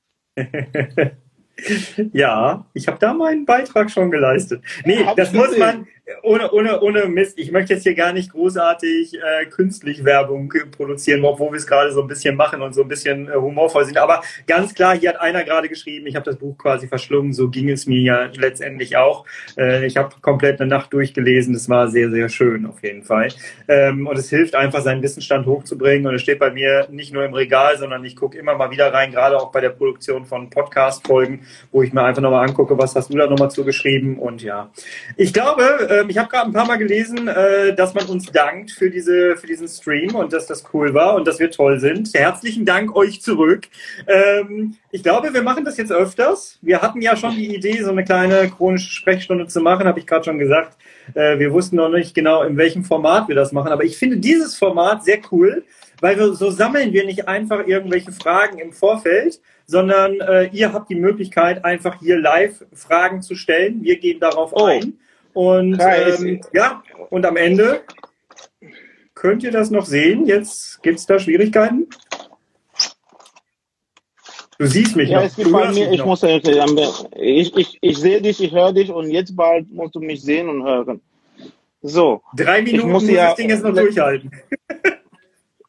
[2.13, 4.63] Ja, ich habe da meinen Beitrag schon geleistet.
[4.85, 5.87] Nee, das muss man,
[6.23, 11.25] ohne, ohne, ohne Mist, ich möchte jetzt hier gar nicht großartig äh, künstlich Werbung produzieren,
[11.25, 13.99] obwohl wir es gerade so ein bisschen machen und so ein bisschen äh, humorvoll sind.
[13.99, 17.49] Aber ganz klar, hier hat einer gerade geschrieben, ich habe das Buch quasi verschlungen, so
[17.49, 19.25] ging es mir ja letztendlich auch.
[19.59, 23.29] Äh, ich habe komplett eine Nacht durchgelesen, es war sehr, sehr schön auf jeden Fall.
[23.67, 26.07] Ähm, und es hilft einfach, seinen Wissensstand hochzubringen.
[26.07, 28.93] Und es steht bei mir nicht nur im Regal, sondern ich gucke immer mal wieder
[28.93, 31.41] rein, gerade auch bei der Produktion von Podcast-Folgen,
[31.73, 34.19] wo ich mir einfach nochmal angucke, was hast du da nochmal zugeschrieben.
[34.19, 34.71] Und ja,
[35.17, 38.71] ich glaube, Ähm, ich habe gerade ein paar Mal gelesen, äh, dass man uns dankt
[38.71, 42.13] für, diese, für diesen Stream und dass das cool war und dass wir toll sind.
[42.15, 43.69] Herzlichen Dank euch zurück.
[44.07, 46.59] Ähm, ich glaube, wir machen das jetzt öfters.
[46.63, 50.07] Wir hatten ja schon die Idee, so eine kleine chronische Sprechstunde zu machen, habe ich
[50.07, 50.77] gerade schon gesagt.
[51.15, 53.73] Äh, wir wussten noch nicht genau, in welchem Format wir das machen.
[53.73, 55.65] Aber ich finde dieses Format sehr cool,
[56.01, 60.91] weil wir, so sammeln wir nicht einfach irgendwelche Fragen im Vorfeld, sondern äh, ihr habt
[60.91, 63.83] die Möglichkeit, einfach hier live Fragen zu stellen.
[63.83, 64.67] Wir gehen darauf oh.
[64.67, 64.99] ein.
[65.37, 67.83] Und ähm, ja, und am Ende
[69.13, 70.25] könnt ihr das noch sehen.
[70.25, 71.89] Jetzt gibt es da Schwierigkeiten.
[74.59, 75.27] Du siehst mich ja, noch.
[75.27, 79.11] Es gibt bei mir, ich, muss, ich, ich, ich sehe dich, ich höre dich und
[79.11, 81.03] jetzt bald musst du mich sehen und hören.
[81.83, 82.23] So.
[82.35, 84.31] Drei Minuten muss, muss ja, das Ding jetzt noch durchhalten.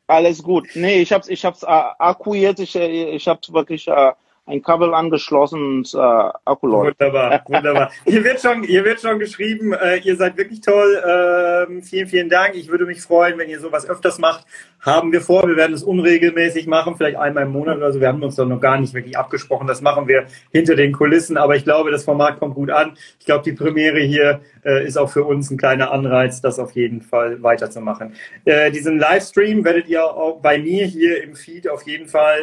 [0.08, 0.70] Alles gut.
[0.76, 4.14] Nee, ich hab's, ich hab's äh, Akku jetzt, ich, äh, ich hab's wirklich äh,
[4.48, 7.00] ein Kabel angeschlossen und äh, Akku läuft.
[7.00, 7.92] Wunderbar, wunderbar.
[8.06, 11.02] hier wird schon, hier wird schon geschrieben, äh, ihr seid wirklich toll.
[11.06, 12.56] Ähm, vielen, vielen Dank.
[12.56, 14.46] Ich würde mich freuen, wenn ihr sowas öfters macht.
[14.80, 15.48] Haben wir vor.
[15.48, 18.00] Wir werden es unregelmäßig machen, vielleicht einmal im Monat oder so.
[18.00, 19.68] Wir haben uns doch noch gar nicht wirklich abgesprochen.
[19.68, 21.36] Das machen wir hinter den Kulissen.
[21.36, 22.94] Aber ich glaube, das Format kommt gut an.
[23.20, 26.72] Ich glaube, die Premiere hier äh, ist auch für uns ein kleiner Anreiz, das auf
[26.72, 28.14] jeden Fall weiterzumachen.
[28.46, 32.40] Äh, diesen Livestream werdet ihr auch bei mir hier im Feed auf jeden Fall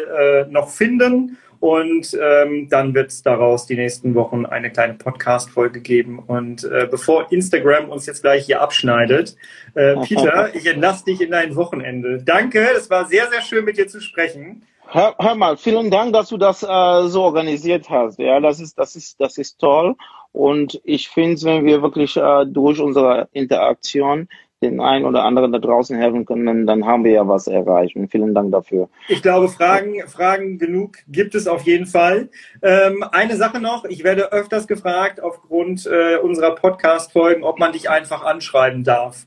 [0.46, 1.38] äh, noch finden.
[1.64, 6.18] Und ähm, dann wird es daraus die nächsten Wochen eine kleine Podcast-Folge geben.
[6.18, 9.34] Und äh, bevor Instagram uns jetzt gleich hier abschneidet,
[9.74, 12.22] äh, Peter, ich entlasse dich in dein Wochenende.
[12.22, 14.66] Danke, es war sehr, sehr schön mit dir zu sprechen.
[14.88, 18.18] Hör, hör mal, vielen Dank, dass du das äh, so organisiert hast.
[18.18, 19.94] Ja, das ist, das ist, das ist toll.
[20.32, 24.28] Und ich finde, wenn wir wirklich äh, durch unsere Interaktion
[24.64, 27.96] den einen oder anderen da draußen helfen können, dann haben wir ja was erreicht.
[27.96, 28.88] Und vielen Dank dafür.
[29.08, 32.30] Ich glaube, Fragen, Fragen genug gibt es auf jeden Fall.
[32.62, 37.90] Ähm, eine Sache noch, ich werde öfters gefragt aufgrund äh, unserer Podcast-Folgen, ob man dich
[37.90, 39.26] einfach anschreiben darf.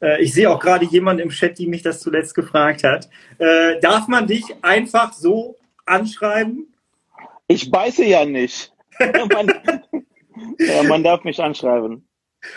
[0.00, 3.08] Äh, ich sehe auch gerade jemanden im Chat, die mich das zuletzt gefragt hat.
[3.38, 6.72] Äh, darf man dich einfach so anschreiben?
[7.46, 8.72] Ich beiße ja nicht.
[8.98, 9.48] man,
[10.58, 12.07] ja, man darf mich anschreiben.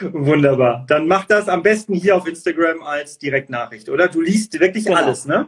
[0.02, 0.86] Wunderbar.
[0.88, 4.08] Dann mach das am besten hier auf Instagram als Direktnachricht, oder?
[4.08, 4.98] Du liest wirklich genau.
[4.98, 5.48] alles, ne?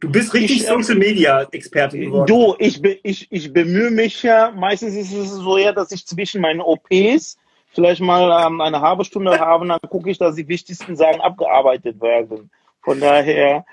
[0.00, 2.26] Du bist richtig ich, Social Media Experte geworden.
[2.26, 4.50] Du, ich, ich, ich bemühe mich ja.
[4.50, 7.38] Meistens ist es so ja, dass ich zwischen meinen OPs
[7.72, 11.20] vielleicht mal ähm, eine halbe Stunde habe und dann gucke ich, dass die wichtigsten Sachen
[11.20, 12.50] abgearbeitet werden.
[12.82, 13.64] Von daher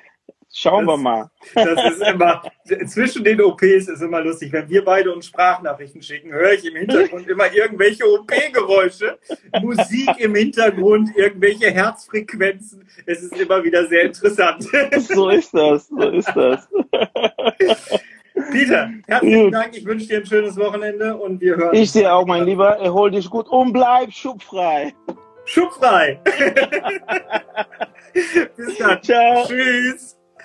[0.52, 1.30] Schauen das, wir mal.
[1.54, 2.41] Das ist immer,
[2.88, 4.52] zwischen den OPs ist immer lustig.
[4.52, 9.20] Wenn wir beide uns Sprachnachrichten schicken, höre ich im Hintergrund immer irgendwelche OP-Geräusche,
[9.62, 12.88] Musik im Hintergrund, irgendwelche Herzfrequenzen.
[13.06, 14.66] Es ist immer wieder sehr interessant.
[15.00, 16.68] So ist das, so ist das.
[18.52, 19.78] Peter, herzlichen Dank.
[19.78, 21.76] Ich wünsche dir ein schönes Wochenende und wir hören.
[21.76, 22.78] Ich dir auch, mein Lieber.
[22.78, 24.93] Erhol dich gut und bleib schubfrei.
[25.45, 26.20] Schubfrei.
[28.56, 29.02] Bis dann.
[29.04, 29.45] Ciao.
[29.47, 30.19] Tschüss.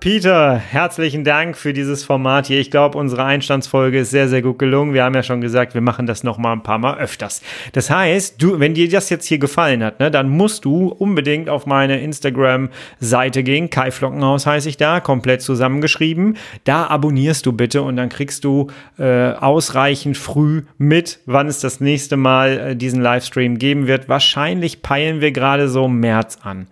[0.00, 2.60] Peter, herzlichen Dank für dieses Format hier.
[2.60, 4.94] Ich glaube, unsere Einstandsfolge ist sehr, sehr gut gelungen.
[4.94, 7.42] Wir haben ja schon gesagt, wir machen das noch mal ein paar Mal öfters.
[7.72, 11.48] Das heißt, du, wenn dir das jetzt hier gefallen hat, ne, dann musst du unbedingt
[11.48, 13.70] auf meine Instagram-Seite gehen.
[13.70, 16.36] Kai Flockenhaus heiße ich da, komplett zusammengeschrieben.
[16.62, 18.68] Da abonnierst du bitte und dann kriegst du
[19.00, 24.08] äh, ausreichend früh mit, wann es das nächste Mal äh, diesen Livestream geben wird.
[24.08, 26.68] Wahrscheinlich peilen wir gerade so März an.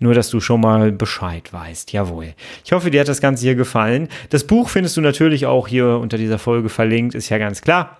[0.00, 1.92] Nur, dass du schon mal Bescheid weißt.
[1.92, 2.34] Jawohl.
[2.64, 4.08] Ich hoffe, dir hat das Ganze hier gefallen.
[4.30, 7.98] Das Buch findest du natürlich auch hier unter dieser Folge verlinkt, ist ja ganz klar.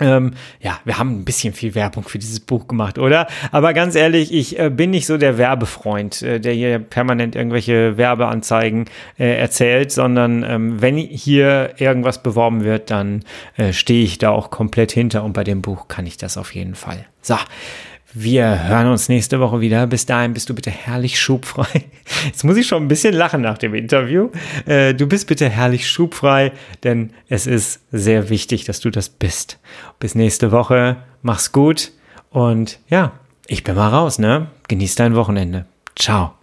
[0.00, 3.28] Ähm, ja, wir haben ein bisschen viel Werbung für dieses Buch gemacht, oder?
[3.52, 7.96] Aber ganz ehrlich, ich äh, bin nicht so der Werbefreund, äh, der hier permanent irgendwelche
[7.96, 8.86] Werbeanzeigen
[9.20, 13.22] äh, erzählt, sondern ähm, wenn hier irgendwas beworben wird, dann
[13.56, 16.52] äh, stehe ich da auch komplett hinter und bei dem Buch kann ich das auf
[16.56, 17.06] jeden Fall.
[17.22, 17.36] So,
[18.14, 19.86] wir hören uns nächste Woche wieder.
[19.88, 21.84] Bis dahin bist du bitte herrlich schubfrei.
[22.24, 24.30] Jetzt muss ich schon ein bisschen lachen nach dem Interview.
[24.66, 26.52] Äh, du bist bitte herrlich schubfrei,
[26.84, 29.58] denn es ist sehr wichtig, dass du das bist.
[29.98, 30.98] Bis nächste Woche.
[31.22, 31.90] Mach's gut
[32.30, 33.12] und ja,
[33.48, 34.46] ich bin mal raus, ne?
[34.68, 35.66] Genieß dein Wochenende.
[35.96, 36.34] Ciao.